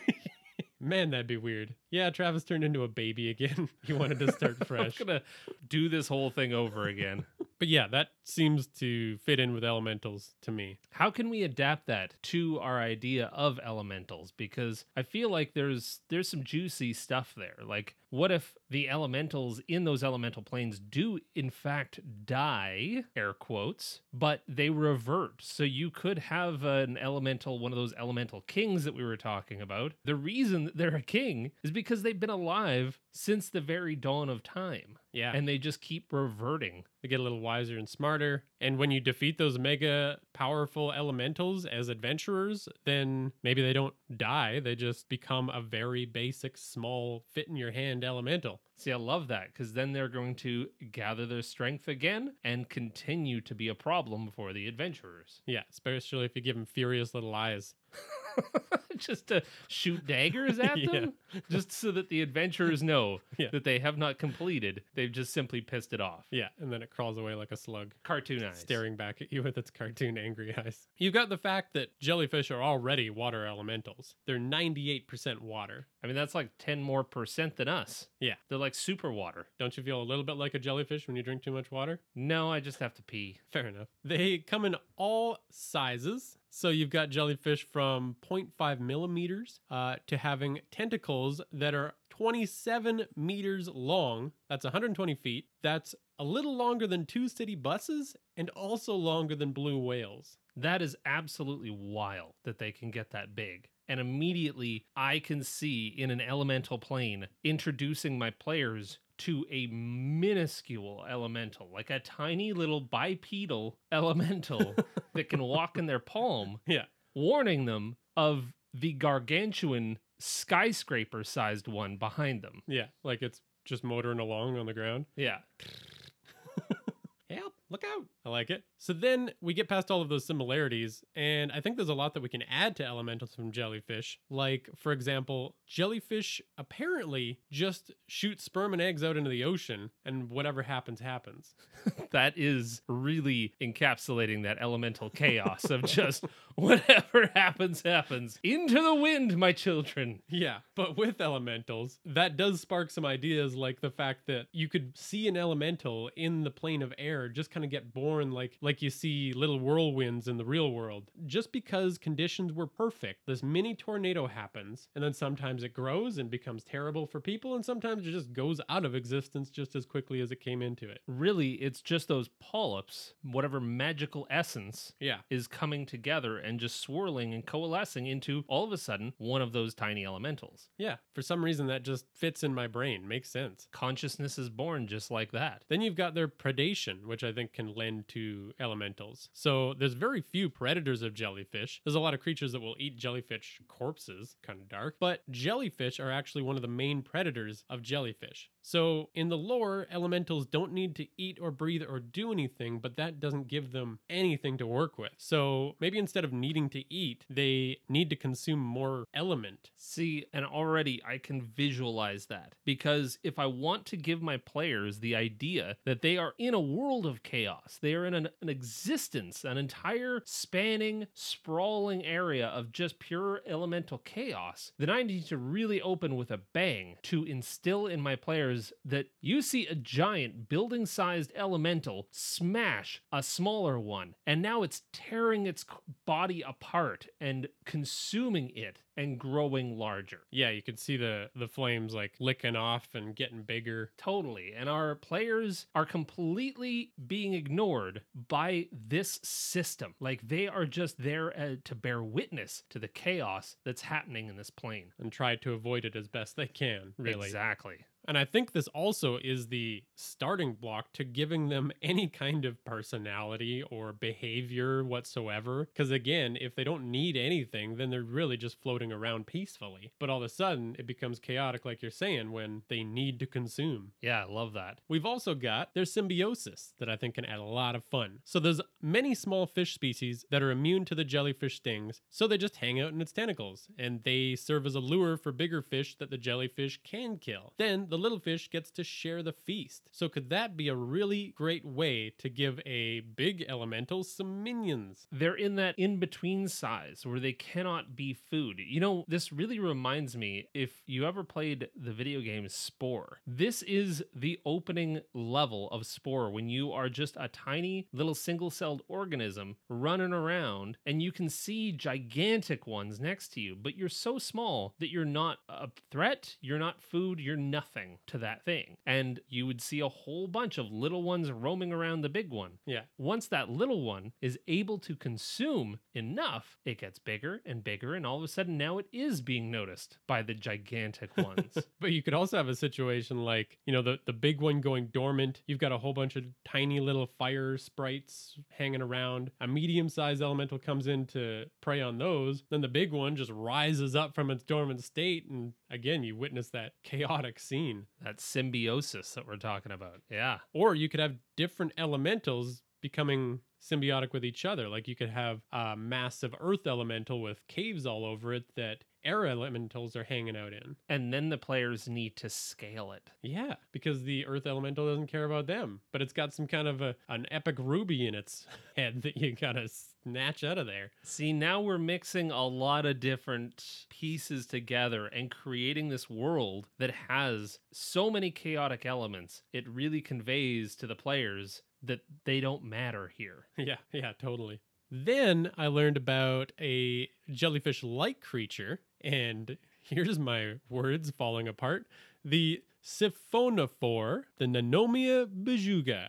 Man, 0.90 1.11
that'd 1.11 1.28
be 1.28 1.37
weird. 1.37 1.76
Yeah, 1.92 2.11
Travis 2.11 2.42
turned 2.42 2.64
into 2.64 2.82
a 2.82 2.88
baby 2.88 3.30
again. 3.30 3.68
he 3.87 3.92
wanted 3.92 4.18
to 4.18 4.32
start 4.32 4.66
fresh. 4.66 5.00
I'm 5.00 5.06
to 5.06 5.23
do 5.68 5.88
this 5.88 6.09
whole 6.09 6.30
thing 6.30 6.52
over 6.52 6.88
again. 6.88 7.25
But 7.61 7.68
yeah, 7.68 7.88
that 7.88 8.09
seems 8.25 8.68
to 8.78 9.18
fit 9.18 9.38
in 9.38 9.52
with 9.52 9.64
elementals 9.64 10.30
to 10.40 10.50
me. 10.50 10.78
How 10.92 11.11
can 11.11 11.28
we 11.28 11.42
adapt 11.42 11.88
that 11.88 12.14
to 12.23 12.59
our 12.59 12.80
idea 12.80 13.26
of 13.35 13.61
elementals? 13.62 14.32
Because 14.35 14.87
I 14.97 15.02
feel 15.02 15.28
like 15.28 15.52
there's 15.52 16.00
there's 16.09 16.26
some 16.26 16.42
juicy 16.42 16.94
stuff 16.94 17.35
there. 17.37 17.56
Like, 17.62 17.97
what 18.11 18.31
if 18.33 18.55
the 18.69 18.88
elementals 18.88 19.61
in 19.69 19.85
those 19.85 20.02
elemental 20.02 20.43
planes 20.43 20.79
do 20.79 21.21
in 21.35 21.50
fact 21.50 22.00
die, 22.26 23.05
air 23.17 23.33
quotes, 23.33 24.00
but 24.12 24.43
they 24.49 24.69
revert? 24.71 25.43
So 25.43 25.62
you 25.62 25.90
could 25.90 26.19
have 26.19 26.64
an 26.64 26.99
elemental, 26.99 27.59
one 27.59 27.73
of 27.73 27.79
those 27.79 27.95
elemental 27.99 28.43
kings 28.43 28.85
that 28.85 28.95
we 28.95 29.05
were 29.05 29.17
talking 29.17 29.61
about. 29.61 29.93
The 30.05 30.17
reason 30.17 30.64
that 30.64 30.76
they're 30.76 30.97
a 30.97 31.02
king 31.02 31.52
is 31.62 31.71
because 31.71 32.02
they've 32.02 32.19
been 32.19 32.31
alive 32.31 32.99
since 33.12 33.49
the 33.49 33.61
very 33.61 33.97
dawn 33.97 34.29
of 34.29 34.43
time. 34.43 34.99
Yeah. 35.12 35.33
And 35.35 35.49
they 35.49 35.59
just 35.59 35.81
keep 35.81 36.12
reverting. 36.12 36.85
They 37.02 37.09
get 37.09 37.21
a 37.21 37.23
little 37.23 37.40
wiser 37.40 37.76
and 37.76 37.88
smarter. 37.88 38.45
And 38.61 38.79
when 38.79 38.90
you 38.90 39.00
defeat 39.00 39.38
those 39.38 39.59
mega 39.59 40.19
powerful 40.35 40.93
elementals 40.93 41.67
as 41.67 41.88
adventurers, 41.88 42.69
then 42.85 43.33
maybe 43.43 43.62
they 43.62 43.73
don't 43.73 43.95
die. 44.17 44.61
They 44.61 44.75
just 44.75 45.09
become 45.09 45.50
a 45.50 45.61
very 45.61 46.05
basic, 46.05 46.57
small, 46.57 47.25
fit 47.33 47.49
in 47.49 47.57
your 47.57 47.71
hand 47.71 48.05
elemental. 48.05 48.61
See, 48.80 48.92
I 48.92 48.96
love 48.96 49.28
that 49.28 49.49
because 49.52 49.75
then 49.75 49.92
they're 49.92 50.08
going 50.08 50.34
to 50.37 50.68
gather 50.90 51.26
their 51.26 51.42
strength 51.42 51.87
again 51.87 52.32
and 52.42 52.66
continue 52.68 53.42
to 53.42 53.54
be 53.54 53.68
a 53.68 53.75
problem 53.75 54.30
for 54.34 54.54
the 54.54 54.66
adventurers. 54.66 55.42
Yeah, 55.46 55.64
especially 55.70 56.25
if 56.25 56.34
you 56.34 56.40
give 56.40 56.56
them 56.56 56.64
furious 56.64 57.12
little 57.12 57.34
eyes. 57.34 57.75
just 58.96 59.26
to 59.28 59.42
shoot 59.68 60.06
daggers 60.06 60.58
at 60.58 60.78
Yeah. 60.78 60.90
them, 60.92 61.12
just 61.50 61.72
so 61.72 61.90
that 61.92 62.08
the 62.08 62.22
adventurers 62.22 62.82
know 62.82 63.20
Yeah. 63.38 63.49
that 63.52 63.64
they 63.64 63.78
have 63.80 63.99
not 63.99 64.18
completed. 64.18 64.82
They've 64.94 65.10
just 65.10 65.32
simply 65.32 65.60
pissed 65.60 65.92
it 65.92 66.00
off. 66.00 66.26
Yeah, 66.30 66.49
and 66.60 66.72
then 66.72 66.82
it 66.82 66.90
crawls 66.90 67.18
away 67.18 67.34
like 67.34 67.50
a 67.50 67.56
slug. 67.56 67.92
Cartoon 68.04 68.44
eyes. 68.44 68.58
Staring 68.58 68.96
back 68.96 69.20
at 69.20 69.32
you 69.32 69.42
with 69.42 69.58
its 69.58 69.70
cartoon 69.70 70.16
angry 70.18 70.54
eyes. 70.56 70.88
You've 70.99 71.14
got 71.14 71.28
the 71.28 71.38
fact 71.38 71.75
that 71.75 71.99
jellyfish 71.99 72.50
are 72.50 72.62
already 72.62 73.10
water 73.10 73.46
elementals. 73.46 74.14
They're 74.26 74.38
98% 74.38 75.40
water. 75.40 75.87
I 76.02 76.06
mean, 76.06 76.16
that's 76.16 76.34
like 76.34 76.50
10 76.58 76.82
more 76.82 77.04
percent 77.04 77.56
than 77.56 77.68
us. 77.68 78.06
Yeah. 78.20 78.34
They're 78.49 78.58
like 78.58 78.69
super 78.78 79.10
water. 79.10 79.46
Don't 79.58 79.76
you 79.76 79.82
feel 79.82 80.00
a 80.00 80.04
little 80.04 80.24
bit 80.24 80.36
like 80.36 80.54
a 80.54 80.58
jellyfish 80.58 81.06
when 81.06 81.16
you 81.16 81.22
drink 81.22 81.42
too 81.42 81.52
much 81.52 81.70
water? 81.70 82.00
No, 82.14 82.50
I 82.52 82.60
just 82.60 82.78
have 82.80 82.94
to 82.94 83.02
pee. 83.02 83.38
Fair 83.52 83.66
enough. 83.66 83.88
They 84.04 84.38
come 84.38 84.64
in 84.64 84.76
all 84.96 85.38
sizes. 85.50 86.36
So 86.50 86.68
you've 86.68 86.90
got 86.90 87.10
jellyfish 87.10 87.64
from 87.64 88.16
0.5 88.28 88.80
millimeters 88.80 89.60
uh, 89.70 89.96
to 90.08 90.16
having 90.16 90.60
tentacles 90.70 91.40
that 91.52 91.74
are 91.74 91.94
27 92.10 93.06
meters 93.16 93.68
long. 93.68 94.32
That's 94.48 94.64
120 94.64 95.14
feet. 95.14 95.46
That's 95.62 95.94
a 96.18 96.24
little 96.24 96.54
longer 96.54 96.86
than 96.86 97.06
two 97.06 97.28
city 97.28 97.54
buses 97.54 98.14
and 98.36 98.50
also 98.50 98.94
longer 98.94 99.34
than 99.34 99.52
blue 99.52 99.78
whales. 99.78 100.36
That 100.56 100.82
is 100.82 100.96
absolutely 101.06 101.70
wild 101.70 102.34
that 102.44 102.58
they 102.58 102.72
can 102.72 102.90
get 102.90 103.12
that 103.12 103.34
big. 103.34 103.68
And 103.90 103.99
immediately 103.99 104.87
I 104.94 105.18
can 105.18 105.42
see 105.42 105.88
in 105.88 106.12
an 106.12 106.20
elemental 106.20 106.78
plane 106.78 107.26
introducing 107.42 108.18
my 108.20 108.30
players 108.30 108.99
to 109.18 109.44
a 109.50 109.66
minuscule 109.66 111.04
elemental, 111.11 111.68
like 111.73 111.90
a 111.90 111.99
tiny 111.99 112.52
little 112.52 112.80
bipedal 112.80 113.76
elemental 113.92 114.76
that 115.14 115.28
can 115.28 115.42
walk 115.42 115.76
in 115.76 115.87
their 115.87 115.99
palm, 115.99 116.61
Yeah. 116.68 116.85
warning 117.16 117.64
them 117.64 117.97
of 118.16 118.52
the 118.73 118.92
gargantuan 118.92 119.99
skyscraper 120.20 121.25
sized 121.25 121.66
one 121.66 121.97
behind 121.97 122.42
them. 122.42 122.62
Yeah. 122.68 122.87
Like 123.02 123.23
it's 123.23 123.40
just 123.64 123.82
motoring 123.82 124.20
along 124.20 124.56
on 124.56 124.66
the 124.66 124.73
ground. 124.73 125.06
Yeah. 125.16 125.38
Help, 127.30 127.54
look 127.70 127.85
out. 127.85 128.04
I 128.30 128.32
like 128.32 128.50
it. 128.50 128.64
So 128.78 128.92
then 128.92 129.32
we 129.40 129.52
get 129.52 129.68
past 129.68 129.90
all 129.90 130.00
of 130.00 130.08
those 130.08 130.25
similarities, 130.25 131.04
and 131.14 131.52
I 131.52 131.60
think 131.60 131.76
there's 131.76 131.88
a 131.88 131.94
lot 131.94 132.14
that 132.14 132.22
we 132.22 132.28
can 132.28 132.42
add 132.42 132.76
to 132.76 132.87
elementals 132.87 133.34
from 133.34 133.52
jellyfish. 133.52 134.18
Like, 134.30 134.70
for 134.76 134.92
example, 134.92 135.56
jellyfish 135.66 136.40
apparently 136.56 137.40
just 137.50 137.92
shoot 138.06 138.40
sperm 138.40 138.72
and 138.72 138.80
eggs 138.80 139.04
out 139.04 139.16
into 139.16 139.28
the 139.28 139.44
ocean, 139.44 139.90
and 140.05 140.31
whatever 140.31 140.62
happens, 140.62 141.00
happens. 141.00 141.55
That 142.11 142.37
is 142.37 142.83
really 142.88 143.55
encapsulating 143.62 144.42
that 144.42 144.59
elemental 144.61 145.11
chaos 145.11 145.70
of 145.70 145.85
just 145.85 146.24
whatever 146.57 147.31
happens, 147.35 147.83
happens. 147.83 148.37
Into 148.42 148.83
the 148.83 148.96
wind, 148.96 149.37
my 149.38 149.52
children. 149.52 150.20
Yeah, 150.28 150.59
but 150.74 150.96
with 150.96 151.20
elementals, 151.20 152.00
that 152.05 152.37
does 152.37 152.61
spark 152.61 152.90
some 152.90 153.07
ideas 153.07 153.55
like 153.55 153.81
the 153.81 153.92
fact 153.92 154.26
that 154.26 154.48
you 154.52 154.68
could 154.68 154.98
see 154.98 155.28
an 155.28 155.37
elemental 155.37 156.11
in 156.16 156.42
the 156.42 156.50
plane 156.50 156.83
of 156.83 156.92
air 156.98 157.28
just 157.28 157.52
kind 157.52 157.64
of 157.64 157.70
get 157.70 157.94
born 157.94 158.19
like 158.30 158.59
like 158.61 158.83
you 158.83 158.90
see 158.90 159.33
little 159.33 159.59
whirlwinds 159.59 160.28
in 160.28 160.37
the 160.37 160.44
real 160.44 160.72
world. 160.72 161.11
Just 161.26 161.52
because 161.52 161.96
conditions 161.98 162.52
were 162.52 162.66
perfect, 162.66 163.26
this 163.26 163.42
mini 163.42 163.74
tornado 163.74 164.26
happens, 164.26 164.88
and 164.94 165.02
then 165.02 165.14
sometimes 165.14 165.62
it 165.62 165.72
grows 165.72 166.18
and 166.18 166.30
becomes 166.30 166.64
terrible 166.64 167.06
for 167.06 167.20
people, 167.20 167.54
and 167.54 167.64
sometimes 167.64 168.06
it 168.06 168.11
just 168.11 168.33
goes 168.33 168.61
out 168.68 168.85
of 168.85 168.94
existence 168.94 169.48
just 169.48 169.74
as 169.74 169.87
quickly 169.87 170.20
as 170.20 170.30
it 170.30 170.40
came 170.40 170.61
into 170.61 170.88
it. 170.90 171.00
Really, 171.06 171.52
it's 171.52 171.80
just 171.80 172.09
those 172.09 172.28
polyps, 172.40 173.14
whatever 173.22 173.61
magical 173.61 174.26
essence 174.30 174.92
Yeah. 175.00 175.20
is 175.30 175.46
coming 175.46 175.87
together 175.87 176.37
and 176.38 176.59
just 176.61 176.80
swirling 176.80 177.33
and 177.33 177.46
coalescing 177.46 178.06
into 178.06 178.44
all 178.48 178.64
of 178.64 178.72
a 178.72 178.78
sudden 178.78 179.14
one 179.18 179.40
of 179.40 179.52
those 179.52 179.74
tiny 179.74 180.04
elementals. 180.04 180.68
Yeah. 180.78 180.96
For 181.14 181.22
some 181.22 181.44
reason 181.44 181.66
that 181.68 181.85
just 181.85 182.06
fits 182.12 182.42
in 182.42 182.54
my 182.54 182.66
brain. 182.66 183.06
Makes 183.06 183.30
sense. 183.30 183.68
Consciousness 183.70 184.38
is 184.38 184.48
born 184.50 184.87
just 184.88 185.11
like 185.11 185.30
that. 185.33 185.64
Then 185.68 185.80
you've 185.80 185.94
got 185.94 186.14
their 186.14 186.26
predation, 186.28 187.04
which 187.06 187.22
I 187.22 187.33
think 187.33 187.52
can 187.52 187.74
lend 187.74 187.99
to 188.08 188.52
elementals. 188.60 189.28
So 189.32 189.74
there's 189.74 189.94
very 189.94 190.20
few 190.20 190.48
predators 190.48 191.02
of 191.02 191.14
jellyfish. 191.14 191.80
There's 191.84 191.94
a 191.94 192.00
lot 192.00 192.14
of 192.14 192.20
creatures 192.20 192.52
that 192.52 192.60
will 192.60 192.76
eat 192.78 192.96
jellyfish 192.96 193.60
corpses, 193.68 194.36
kind 194.42 194.60
of 194.60 194.68
dark, 194.68 194.96
but 195.00 195.22
jellyfish 195.30 196.00
are 196.00 196.10
actually 196.10 196.42
one 196.42 196.56
of 196.56 196.62
the 196.62 196.68
main 196.68 197.02
predators 197.02 197.64
of 197.68 197.82
jellyfish. 197.82 198.50
So 198.62 199.08
in 199.14 199.28
the 199.28 199.38
lore, 199.38 199.86
elementals 199.90 200.46
don't 200.46 200.72
need 200.72 200.94
to 200.96 201.06
eat 201.16 201.38
or 201.40 201.50
breathe 201.50 201.82
or 201.82 201.98
do 201.98 202.30
anything, 202.32 202.78
but 202.78 202.96
that 202.96 203.20
doesn't 203.20 203.48
give 203.48 203.72
them 203.72 203.98
anything 204.08 204.58
to 204.58 204.66
work 204.66 204.98
with. 204.98 205.12
So 205.16 205.76
maybe 205.80 205.98
instead 205.98 206.24
of 206.24 206.32
needing 206.32 206.68
to 206.70 206.92
eat, 206.92 207.24
they 207.30 207.78
need 207.88 208.10
to 208.10 208.16
consume 208.16 208.60
more 208.60 209.04
element. 209.14 209.70
See, 209.76 210.26
and 210.32 210.44
already 210.44 211.00
I 211.06 211.18
can 211.18 211.40
visualize 211.40 212.26
that 212.26 212.54
because 212.64 213.18
if 213.22 213.38
I 213.38 213.46
want 213.46 213.86
to 213.86 213.96
give 213.96 214.22
my 214.22 214.36
players 214.36 215.00
the 215.00 215.16
idea 215.16 215.76
that 215.84 216.02
they 216.02 216.16
are 216.16 216.34
in 216.38 216.54
a 216.54 216.60
world 216.60 217.06
of 217.06 217.22
chaos, 217.22 217.78
they 217.80 217.89
are 217.94 218.07
in 218.07 218.14
an, 218.14 218.29
an 218.40 218.48
existence, 218.48 219.44
an 219.44 219.57
entire 219.57 220.22
spanning, 220.24 221.07
sprawling 221.14 222.05
area 222.05 222.46
of 222.48 222.72
just 222.72 222.98
pure 222.98 223.40
elemental 223.46 223.98
chaos, 223.98 224.72
then 224.79 224.90
I 224.90 225.03
need 225.03 225.26
to 225.26 225.37
really 225.37 225.81
open 225.81 226.16
with 226.16 226.31
a 226.31 226.40
bang 226.53 226.96
to 227.05 227.24
instill 227.24 227.87
in 227.87 228.00
my 228.00 228.16
players 228.16 228.72
that 228.85 229.07
you 229.20 229.42
see 229.42 229.66
a 229.66 229.74
giant 229.74 230.48
building 230.48 230.87
sized 230.87 231.33
elemental 231.35 232.09
smash 232.11 233.03
a 233.12 233.22
smaller 233.22 233.79
one, 233.79 234.14
and 234.26 234.42
now 234.42 234.62
it's 234.62 234.83
tearing 234.92 235.46
its 235.46 235.64
body 236.07 236.42
apart 236.42 237.07
and 237.20 237.48
consuming 237.64 238.50
it 238.55 238.79
and 238.96 239.18
growing 239.18 239.79
larger. 239.79 240.20
Yeah, 240.31 240.50
you 240.50 240.62
can 240.62 240.76
see 240.76 240.96
the 240.96 241.31
the 241.35 241.48
flames 241.48 241.94
like 241.94 242.14
licking 242.20 242.57
off 242.57 242.88
and 242.94 243.14
getting 243.14 243.42
bigger. 243.42 243.92
Totally. 243.96 244.53
And 244.57 244.68
our 244.68 244.94
players 244.94 245.66
are 245.74 245.87
completely 245.87 246.92
being 247.07 247.35
ignored 247.35 248.03
by 248.29 248.68
this 248.72 249.20
system. 249.22 249.94
Like 250.00 250.26
they 250.26 250.48
are 250.48 250.66
just 250.66 251.03
there 251.03 251.38
uh, 251.38 251.57
to 251.64 251.74
bear 251.74 252.03
witness 252.03 252.62
to 252.70 252.79
the 252.79 252.88
chaos 252.88 253.57
that's 253.64 253.83
happening 253.83 254.29
in 254.29 254.37
this 254.37 254.50
plane. 254.50 254.92
and 254.98 255.11
try 255.12 255.37
to 255.37 255.53
avoid 255.55 255.85
it 255.85 255.96
as 255.96 256.09
best 256.09 256.37
they 256.37 256.46
can, 256.46 256.94
really. 256.98 257.26
Exactly. 257.26 257.85
And 258.06 258.16
I 258.18 258.24
think 258.24 258.52
this 258.52 258.68
also 258.68 259.18
is 259.22 259.48
the 259.48 259.82
starting 259.94 260.54
block 260.54 260.92
to 260.94 261.04
giving 261.04 261.48
them 261.48 261.72
any 261.82 262.08
kind 262.08 262.44
of 262.44 262.64
personality 262.64 263.62
or 263.62 263.92
behavior 263.92 264.82
whatsoever. 264.82 265.68
Because 265.72 265.90
again, 265.90 266.36
if 266.40 266.54
they 266.54 266.64
don't 266.64 266.90
need 266.90 267.16
anything, 267.16 267.76
then 267.76 267.90
they're 267.90 268.02
really 268.02 268.36
just 268.36 268.60
floating 268.60 268.92
around 268.92 269.26
peacefully. 269.26 269.92
But 269.98 270.10
all 270.10 270.18
of 270.18 270.24
a 270.24 270.28
sudden, 270.28 270.76
it 270.78 270.86
becomes 270.86 271.18
chaotic, 271.18 271.64
like 271.64 271.82
you're 271.82 271.90
saying, 271.90 272.32
when 272.32 272.62
they 272.68 272.82
need 272.82 273.18
to 273.20 273.26
consume. 273.26 273.92
Yeah, 274.00 274.24
I 274.24 274.32
love 274.32 274.52
that. 274.54 274.80
We've 274.88 275.06
also 275.06 275.34
got 275.34 275.74
their 275.74 275.84
symbiosis 275.84 276.74
that 276.78 276.88
I 276.88 276.96
think 276.96 277.14
can 277.14 277.24
add 277.24 277.38
a 277.38 277.44
lot 277.44 277.74
of 277.74 277.84
fun. 277.84 278.20
So 278.24 278.40
there's 278.40 278.60
many 278.80 279.14
small 279.14 279.46
fish 279.46 279.74
species 279.74 280.24
that 280.30 280.42
are 280.42 280.50
immune 280.50 280.84
to 280.86 280.94
the 280.94 281.04
jellyfish 281.04 281.56
stings, 281.56 282.00
so 282.10 282.26
they 282.26 282.38
just 282.38 282.56
hang 282.56 282.80
out 282.80 282.92
in 282.92 283.00
its 283.00 283.12
tentacles, 283.12 283.68
and 283.78 284.02
they 284.02 284.34
serve 284.36 284.66
as 284.66 284.74
a 284.74 284.80
lure 284.80 285.16
for 285.16 285.32
bigger 285.32 285.62
fish 285.62 285.96
that 285.98 286.10
the 286.10 286.18
jellyfish 286.18 286.80
can 286.82 287.18
kill. 287.18 287.52
Then 287.58 287.88
the 287.90 287.98
little 287.98 288.18
fish 288.18 288.48
gets 288.50 288.70
to 288.72 288.85
share 288.85 289.22
the 289.22 289.33
feast. 289.33 289.88
So 289.90 290.09
could 290.09 290.31
that 290.31 290.57
be 290.57 290.68
a 290.68 290.74
really 290.74 291.35
great 291.37 291.64
way 291.64 292.12
to 292.18 292.29
give 292.29 292.61
a 292.64 293.00
big 293.00 293.44
elemental 293.48 294.05
some 294.05 294.42
minions? 294.42 295.07
They're 295.11 295.35
in 295.35 295.57
that 295.57 295.74
in 295.79 295.98
between 295.98 296.48
size 296.48 297.03
where 297.05 297.20
they 297.20 297.33
cannot 297.33 297.96
be 297.96 298.14
food. 298.14 298.61
You 298.64 298.81
know, 298.81 299.05
this 299.09 299.33
really 299.33 299.59
reminds 299.59 300.16
me 300.16 300.48
if 300.55 300.83
you 300.87 301.07
ever 301.07 301.24
played 301.24 301.68
the 301.76 301.92
video 301.92 302.20
game 302.20 302.48
Spore, 302.48 303.20
this 303.26 303.62
is 303.62 304.05
the 304.14 304.38
opening 304.46 305.00
level 305.12 305.68
of 305.70 305.87
Spore 305.87 306.31
when 306.31 306.48
you 306.48 306.72
are 306.72 306.88
just 306.88 307.16
a 307.18 307.29
tiny 307.29 307.88
little 307.92 308.14
single 308.14 308.50
celled 308.50 308.83
organism 308.88 309.57
running 309.68 310.12
around 310.12 310.79
and 310.87 311.03
you 311.03 311.12
can 311.12 311.29
see 311.29 311.72
gigantic 311.72 312.66
ones 312.66 313.00
next 313.00 313.33
to 313.33 313.40
you, 313.40 313.57
but 313.61 313.76
you're 313.76 313.88
so 313.88 314.18
small 314.18 314.74
that 314.79 314.90
you're 314.90 315.05
not 315.05 315.38
a 315.48 315.68
threat, 315.90 316.37
you're 316.40 316.59
not 316.59 316.81
food, 316.81 317.18
you're 317.18 317.37
nothing 317.37 317.80
to 318.07 318.19
that 318.19 318.45
thing. 318.45 318.77
And 318.87 319.21
you 319.29 319.47
would 319.47 319.61
see 319.61 319.81
a 319.81 319.88
whole 319.88 320.27
bunch 320.27 320.59
of 320.59 320.71
little 320.71 321.03
ones 321.03 321.31
roaming 321.31 321.73
around 321.73 322.01
the 322.01 322.09
big 322.09 322.31
one. 322.31 322.53
Yeah. 322.66 322.83
Once 322.99 323.29
that 323.29 323.51
little 323.51 323.83
one 323.83 324.12
is 324.21 324.38
able 324.49 324.79
to 324.79 324.97
consume 324.97 325.79
enough, 325.95 326.59
it 326.64 326.79
gets 326.79 326.99
bigger 326.99 327.40
and 327.45 327.64
bigger, 327.64 327.95
and 327.95 328.07
all 328.07 328.19
of 328.19 328.25
a 328.25 328.29
sudden 328.29 328.57
now 328.57 328.79
it 328.79 328.87
is 328.93 329.21
being 329.21 329.51
noticed 329.51 329.99
by 330.07 330.23
the 330.23 330.35
gigantic 330.35 331.16
ones. 331.16 331.57
But 331.81 331.93
you 331.93 332.03
could 332.03 332.14
also 332.14 332.37
have 332.37 332.49
a 332.49 332.55
situation 332.55 333.25
like, 333.25 333.59
you 333.66 333.73
know, 333.73 333.83
the, 333.83 333.99
the 334.07 334.12
big 334.12 334.40
one 334.40 334.61
going 334.61 334.87
dormant. 334.87 335.43
You've 335.47 335.59
got 335.59 335.73
a 335.73 335.79
whole 335.79 335.93
bunch 335.93 336.16
of 336.16 336.25
tiny 336.45 336.81
little 336.81 337.07
fire 337.07 337.57
sprites 337.59 338.38
hanging 338.51 338.83
around. 338.83 339.31
A 339.40 339.47
medium 339.47 339.88
sized 339.88 340.23
elemental 340.23 340.59
comes 340.59 340.87
in 340.87 341.07
to 341.07 341.45
prey 341.61 341.81
on 341.81 341.99
those. 341.99 342.45
Then 342.51 342.61
the 342.61 342.69
big 342.69 342.93
one 342.93 343.16
just 343.16 343.31
rises 343.31 343.97
up 343.97 344.14
from 344.14 344.31
its 344.31 344.45
dormant 344.45 344.83
state. 344.85 345.29
And 345.29 345.53
again, 345.71 346.03
you 346.03 346.16
witness 346.16 346.51
that 346.51 346.73
chaotic 346.83 347.38
scene. 347.38 347.69
That 348.02 348.20
symbiosis 348.20 349.12
that 349.12 349.26
we're 349.26 349.37
talking 349.37 349.72
about. 349.72 350.00
Yeah. 350.11 350.38
Or 350.52 350.74
you 350.74 350.88
could 350.88 351.00
have 351.00 351.16
different 351.37 351.72
elementals 351.78 352.62
becoming 352.80 353.40
symbiotic 353.61 354.12
with 354.12 354.24
each 354.24 354.44
other. 354.44 354.68
Like 354.68 354.88
you 354.88 354.96
could 354.96 355.11
have 355.11 355.40
a 355.52 355.76
massive 355.76 356.35
earth 356.40 356.66
elemental 356.66 357.20
with 357.20 357.46
caves 357.46 357.87
all 357.87 358.04
over 358.04 358.33
it 358.33 358.44
that 358.56 358.78
air 359.04 359.26
elementals 359.26 359.96
are 359.96 360.04
hanging 360.04 360.36
out 360.36 360.52
in. 360.52 360.76
And 360.88 361.12
then 361.12 361.28
the 361.28 361.38
players 361.38 361.88
need 361.88 362.16
to 362.16 362.30
scale 362.30 362.92
it. 362.92 363.10
Yeah, 363.22 363.54
because 363.72 364.02
the 364.02 364.26
earth 364.26 364.46
elemental 364.46 364.86
doesn't 364.86 365.08
care 365.08 365.24
about 365.24 365.46
them, 365.46 365.80
but 365.92 366.02
it's 366.02 366.12
got 366.12 366.34
some 366.34 366.46
kind 366.46 366.68
of 366.68 366.80
a, 366.80 366.96
an 367.08 367.26
epic 367.30 367.56
ruby 367.58 368.06
in 368.06 368.14
its 368.14 368.46
head 368.76 369.02
that 369.02 369.16
you 369.16 369.34
gotta 369.34 369.68
snatch 370.02 370.44
out 370.44 370.58
of 370.58 370.66
there. 370.66 370.90
See, 371.02 371.32
now 371.32 371.60
we're 371.60 371.78
mixing 371.78 372.30
a 372.30 372.46
lot 372.46 372.86
of 372.86 373.00
different 373.00 373.64
pieces 373.88 374.46
together 374.46 375.06
and 375.06 375.30
creating 375.30 375.88
this 375.88 376.08
world 376.08 376.66
that 376.78 376.92
has 377.08 377.58
so 377.72 378.10
many 378.10 378.30
chaotic 378.30 378.86
elements. 378.86 379.42
It 379.52 379.68
really 379.68 380.00
conveys 380.00 380.74
to 380.76 380.86
the 380.86 380.94
players 380.94 381.62
that 381.82 382.00
they 382.24 382.40
don't 382.40 382.64
matter 382.64 383.12
here. 383.16 383.46
Yeah, 383.56 383.76
yeah, 383.92 384.12
totally. 384.18 384.60
Then 384.90 385.53
I 385.57 385.68
learned 385.68 385.96
about 385.96 386.53
a 386.61 387.09
jellyfish 387.31 387.85
like 387.85 388.20
creature, 388.20 388.81
and 389.00 389.57
here's 389.83 390.18
my 390.18 390.55
words 390.68 391.11
falling 391.16 391.46
apart 391.46 391.87
the 392.24 392.62
siphonophore, 392.85 394.24
the 394.38 394.46
Nanomia 394.46 395.26
bijuga. 395.26 396.09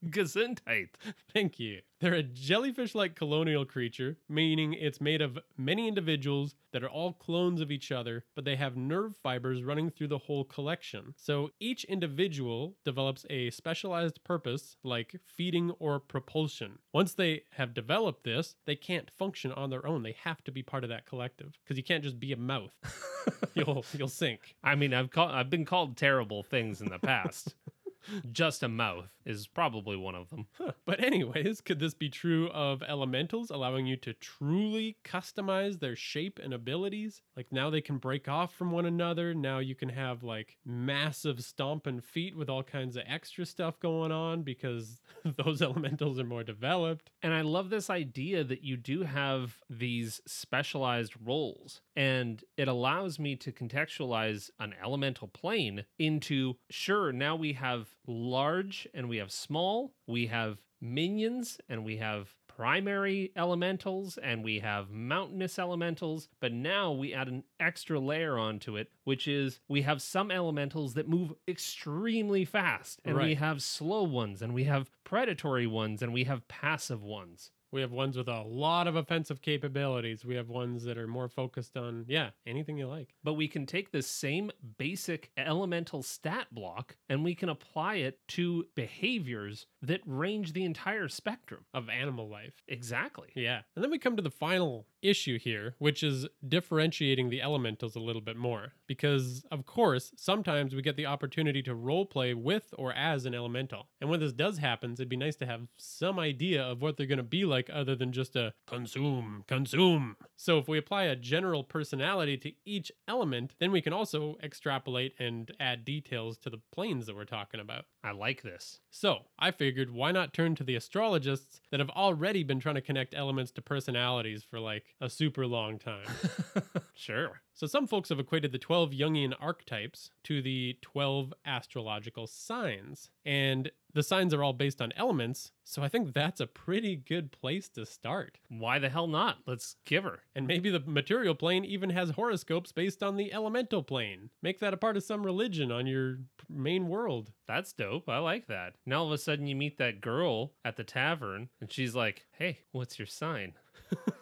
Gesundheit. 0.05 0.89
Thank 1.33 1.59
you. 1.59 1.81
They're 1.99 2.13
a 2.13 2.23
jellyfish 2.23 2.95
like 2.95 3.15
colonial 3.15 3.65
creature, 3.65 4.17
meaning 4.29 4.73
it's 4.73 5.01
made 5.01 5.21
of 5.21 5.37
many 5.57 5.87
individuals 5.87 6.55
that 6.71 6.83
are 6.83 6.89
all 6.89 7.13
clones 7.13 7.59
of 7.59 7.71
each 7.71 7.91
other, 7.91 8.23
but 8.35 8.45
they 8.45 8.55
have 8.55 8.77
nerve 8.77 9.17
fibers 9.17 9.63
running 9.63 9.89
through 9.89 10.07
the 10.07 10.17
whole 10.17 10.45
collection. 10.45 11.13
So 11.17 11.49
each 11.59 11.83
individual 11.85 12.77
develops 12.85 13.25
a 13.29 13.49
specialized 13.49 14.23
purpose, 14.23 14.77
like 14.83 15.19
feeding 15.25 15.71
or 15.79 15.99
propulsion. 15.99 16.79
Once 16.93 17.13
they 17.13 17.43
have 17.51 17.73
developed 17.73 18.23
this, 18.23 18.55
they 18.65 18.75
can't 18.75 19.11
function 19.11 19.51
on 19.51 19.69
their 19.69 19.85
own. 19.85 20.03
They 20.03 20.15
have 20.23 20.43
to 20.45 20.51
be 20.51 20.63
part 20.63 20.83
of 20.83 20.89
that 20.89 21.05
collective 21.05 21.57
because 21.63 21.75
you 21.75 21.83
can't 21.83 22.03
just 22.03 22.19
be 22.19 22.31
a 22.31 22.37
mouth. 22.37 22.73
you'll 23.53 23.83
you'll 23.97 24.07
sink. 24.07 24.55
I 24.63 24.75
mean, 24.75 24.93
I've 24.93 25.11
called 25.11 25.31
I've 25.31 25.49
been 25.49 25.65
called 25.65 25.97
terrible 25.97 26.43
things 26.43 26.81
in 26.81 26.89
the 26.89 26.99
past. 26.99 27.55
Just 28.31 28.63
a 28.63 28.67
mouth 28.67 29.09
is 29.29 29.47
probably 29.47 29.95
one 29.95 30.15
of 30.15 30.29
them. 30.29 30.47
Huh. 30.57 30.71
But, 30.85 31.03
anyways, 31.03 31.61
could 31.61 31.79
this 31.79 31.93
be 31.93 32.09
true 32.09 32.49
of 32.49 32.81
elementals, 32.83 33.51
allowing 33.51 33.85
you 33.85 33.95
to 33.97 34.13
truly 34.13 34.97
customize 35.05 35.79
their 35.79 35.95
shape 35.95 36.39
and 36.43 36.53
abilities? 36.53 37.21
Like 37.37 37.51
now 37.51 37.69
they 37.69 37.81
can 37.81 37.97
break 37.97 38.27
off 38.27 38.53
from 38.53 38.71
one 38.71 38.85
another. 38.85 39.33
Now 39.33 39.59
you 39.59 39.75
can 39.75 39.89
have 39.89 40.23
like 40.23 40.57
massive 40.65 41.41
stomping 41.43 42.01
feet 42.01 42.35
with 42.35 42.49
all 42.49 42.63
kinds 42.63 42.95
of 42.95 43.03
extra 43.07 43.45
stuff 43.45 43.79
going 43.79 44.11
on 44.11 44.41
because 44.41 45.01
those 45.43 45.61
elementals 45.61 46.19
are 46.19 46.25
more 46.25 46.43
developed. 46.43 47.11
And 47.21 47.33
I 47.33 47.41
love 47.41 47.69
this 47.69 47.89
idea 47.89 48.43
that 48.43 48.63
you 48.63 48.77
do 48.77 49.03
have 49.03 49.57
these 49.69 50.21
specialized 50.25 51.13
roles. 51.23 51.81
And 51.95 52.43
it 52.57 52.67
allows 52.67 53.19
me 53.19 53.35
to 53.37 53.51
contextualize 53.51 54.49
an 54.59 54.73
elemental 54.83 55.27
plane 55.27 55.85
into 55.97 56.55
sure, 56.69 57.11
now 57.11 57.35
we 57.35 57.53
have 57.53 57.87
large 58.09 58.87
and 58.93 59.07
we 59.07 59.17
have 59.17 59.31
small, 59.31 59.93
we 60.07 60.27
have 60.27 60.61
minions 60.81 61.59
and 61.69 61.83
we 61.85 61.97
have 61.97 62.35
primary 62.47 63.31
elementals 63.37 64.17
and 64.17 64.43
we 64.43 64.59
have 64.59 64.91
mountainous 64.91 65.57
elementals, 65.57 66.27
but 66.41 66.51
now 66.51 66.91
we 66.91 67.13
add 67.13 67.29
an 67.29 67.43
extra 67.57 67.97
layer 67.97 68.37
onto 68.37 68.75
it, 68.75 68.91
which 69.05 69.29
is 69.29 69.61
we 69.69 69.83
have 69.83 70.01
some 70.01 70.29
elementals 70.29 70.93
that 70.95 71.07
move 71.07 71.33
extremely 71.47 72.43
fast, 72.43 72.99
and 73.05 73.17
we 73.17 73.35
have 73.35 73.61
slow 73.61 74.03
ones, 74.03 74.41
and 74.41 74.53
we 74.53 74.65
have 74.65 74.91
predatory 75.05 75.67
ones, 75.67 76.01
and 76.01 76.11
we 76.11 76.25
have 76.25 76.45
passive 76.49 77.01
ones. 77.01 77.51
We 77.71 77.81
have 77.81 77.91
ones 77.91 78.17
with 78.17 78.27
a 78.27 78.41
lot 78.41 78.87
of 78.87 78.95
offensive 78.95 79.41
capabilities. 79.41 80.25
We 80.25 80.35
have 80.35 80.49
ones 80.49 80.83
that 80.85 80.97
are 80.97 81.07
more 81.07 81.27
focused 81.29 81.77
on, 81.77 82.05
yeah, 82.07 82.29
anything 82.45 82.77
you 82.77 82.87
like. 82.87 83.13
But 83.23 83.33
we 83.33 83.47
can 83.47 83.65
take 83.65 83.91
the 83.91 84.01
same 84.01 84.51
basic 84.77 85.31
elemental 85.37 86.01
stat 86.01 86.47
block 86.51 86.95
and 87.09 87.23
we 87.23 87.35
can 87.35 87.49
apply 87.49 87.95
it 87.95 88.19
to 88.29 88.65
behaviors 88.75 89.67
that 89.81 90.01
range 90.05 90.53
the 90.53 90.65
entire 90.65 91.07
spectrum. 91.07 91.65
Of 91.73 91.89
animal 91.89 92.27
life. 92.27 92.63
Exactly. 92.67 93.29
Yeah. 93.35 93.61
And 93.75 93.83
then 93.83 93.91
we 93.91 93.99
come 93.99 94.15
to 94.15 94.21
the 94.21 94.31
final 94.31 94.87
issue 95.01 95.39
here, 95.39 95.75
which 95.79 96.03
is 96.03 96.27
differentiating 96.47 97.29
the 97.29 97.41
elementals 97.41 97.95
a 97.95 97.99
little 97.99 98.21
bit 98.21 98.37
more. 98.37 98.73
Because, 98.87 99.43
of 99.51 99.65
course, 99.65 100.11
sometimes 100.15 100.73
we 100.73 100.81
get 100.81 100.95
the 100.95 101.05
opportunity 101.05 101.61
to 101.63 101.75
role 101.75 102.05
play 102.05 102.33
with 102.33 102.73
or 102.77 102.93
as 102.93 103.25
an 103.25 103.35
elemental. 103.35 103.87
And 104.01 104.09
when 104.09 104.19
this 104.19 104.33
does 104.33 104.57
happen, 104.57 104.93
it'd 104.93 105.09
be 105.09 105.15
nice 105.15 105.35
to 105.37 105.45
have 105.45 105.67
some 105.77 106.19
idea 106.19 106.63
of 106.63 106.81
what 106.81 106.97
they're 106.97 107.05
going 107.05 107.17
to 107.17 107.23
be 107.23 107.45
like 107.45 107.69
other 107.71 107.95
than 107.95 108.11
just 108.11 108.35
a 108.35 108.53
consume, 108.67 109.43
consume. 109.47 110.15
So 110.35 110.57
if 110.57 110.67
we 110.67 110.77
apply 110.77 111.03
a 111.03 111.15
general 111.15 111.63
personality 111.63 112.37
to 112.37 112.51
each 112.65 112.91
element, 113.07 113.55
then 113.59 113.71
we 113.71 113.81
can 113.81 113.93
also 113.93 114.37
extrapolate 114.41 115.13
and 115.19 115.51
add 115.59 115.85
details 115.85 116.37
to 116.39 116.49
the 116.49 116.61
planes 116.71 117.05
that 117.05 117.15
we're 117.15 117.25
talking 117.25 117.59
about. 117.59 117.85
I 118.03 118.11
like 118.11 118.41
this. 118.41 118.79
So 118.89 119.19
I 119.37 119.51
figured, 119.51 119.91
why 119.91 120.11
not 120.11 120.33
turn 120.33 120.55
to 120.55 120.63
the 120.63 120.75
astrologists 120.75 121.61
that 121.71 121.79
have 121.79 121.89
already 121.89 122.43
been 122.43 122.59
trying 122.59 122.75
to 122.75 122.81
connect 122.81 123.13
elements 123.13 123.51
to 123.51 123.61
personalities 123.61 124.43
for 124.43 124.59
like 124.59 124.88
a 125.01 125.09
super 125.09 125.45
long 125.47 125.77
time? 125.79 126.07
Sure. 126.93 127.39
so 127.53 127.65
some 127.65 127.87
folks 127.87 128.09
have 128.09 128.19
equated 128.19 128.51
the 128.51 128.57
12 128.57 128.91
Jungian 128.91 129.33
archetypes 129.39 130.11
to 130.25 130.41
the 130.41 130.77
12 130.81 131.33
astrological 131.45 132.27
signs. 132.27 133.09
And 133.25 133.71
the 133.93 134.03
signs 134.03 134.33
are 134.33 134.43
all 134.43 134.51
based 134.51 134.81
on 134.81 134.91
elements, 134.97 135.53
so 135.63 135.81
I 135.81 135.87
think 135.87 136.13
that's 136.13 136.41
a 136.41 136.45
pretty 136.45 136.97
good 136.97 137.31
place 137.31 137.69
to 137.69 137.85
start. 137.85 138.37
Why 138.49 138.79
the 138.79 138.89
hell 138.89 139.07
not? 139.07 139.37
Let's 139.47 139.77
give 139.85 140.03
her. 140.03 140.19
And 140.35 140.45
maybe 140.45 140.69
the 140.69 140.81
material 140.81 141.35
plane 141.35 141.63
even 141.63 141.89
has 141.91 142.09
horoscopes 142.09 142.73
based 142.73 143.01
on 143.01 143.15
the 143.15 143.31
elemental 143.31 143.81
plane. 143.81 144.29
Make 144.43 144.59
that 144.59 144.73
a 144.73 144.77
part 144.77 144.97
of 144.97 145.03
some 145.03 145.25
religion 145.25 145.71
on 145.71 145.87
your 145.87 146.17
main 146.49 146.89
world. 146.89 147.31
That's 147.47 147.71
dope. 147.71 148.09
I 148.09 148.17
like 148.17 148.47
that. 148.47 148.73
Now 148.85 148.99
all 148.99 149.05
of 149.07 149.13
a 149.13 149.17
sudden 149.17 149.47
you 149.47 149.55
meet 149.55 149.77
that 149.77 150.01
girl 150.01 150.51
at 150.65 150.75
the 150.75 150.83
tavern 150.83 151.47
and 151.61 151.71
she's 151.71 151.95
like, 151.95 152.25
hey, 152.37 152.59
what's 152.73 152.99
your 152.99 153.05
sign? 153.07 153.53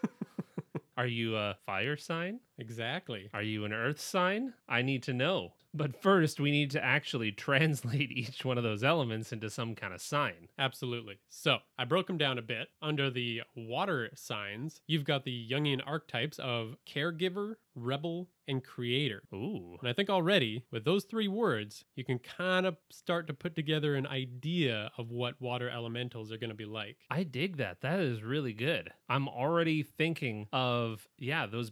Are 0.98 1.08
you 1.08 1.38
a 1.38 1.56
fire 1.66 1.96
sign? 1.96 2.42
Exactly. 2.58 3.30
Are 3.34 3.42
you 3.42 3.66
an 3.66 3.74
earth 3.74 4.00
sign? 4.00 4.54
I 4.68 4.82
need 4.82 5.04
to 5.04 5.14
know. 5.14 5.54
But 5.74 6.02
first, 6.02 6.40
we 6.40 6.50
need 6.50 6.72
to 6.72 6.84
actually 6.84 7.32
translate 7.34 8.12
each 8.12 8.44
one 8.44 8.58
of 8.58 8.64
those 8.64 8.84
elements 8.84 9.32
into 9.32 9.50
some 9.50 9.76
kind 9.76 9.94
of 9.94 10.02
sign. 10.02 10.48
Absolutely. 10.58 11.20
So 11.30 11.58
I 11.78 11.86
broke 11.86 12.08
them 12.08 12.18
down 12.18 12.38
a 12.38 12.42
bit. 12.42 12.70
Under 12.82 13.10
the 13.12 13.44
water 13.56 14.10
signs, 14.16 14.82
you've 14.88 15.04
got 15.06 15.24
the 15.24 15.48
Jungian 15.50 15.82
archetypes 15.86 16.40
of 16.40 16.78
caregiver, 16.88 17.56
rebel, 17.76 18.28
and 18.48 18.64
creator. 18.64 19.22
Ooh. 19.34 19.78
And 19.80 19.90
I 19.90 19.94
think 19.94 20.10
already 20.10 20.64
with 20.72 20.86
those 20.86 21.04
three 21.04 21.28
words, 21.28 21.84
you 21.96 22.04
can 22.04 22.18
kind 22.20 22.66
of 22.66 22.78
start 22.90 23.28
to 23.28 23.34
put 23.34 23.56
together 23.56 23.96
an 23.96 24.08
idea 24.08 24.90
of 24.98 25.12
what 25.12 25.40
water 25.42 25.70
elementals 25.70 26.32
are 26.32 26.38
going 26.38 26.50
to 26.50 26.56
be 26.56 26.66
like. 26.66 26.98
I 27.12 27.24
dig 27.24 27.58
that. 27.58 27.82
That 27.82 28.00
is 28.00 28.24
really 28.24 28.54
good. 28.54 28.92
I'm 29.10 29.28
already 29.28 29.84
thinking 29.84 30.48
of, 30.54 31.08
yeah, 31.18 31.46
those 31.46 31.70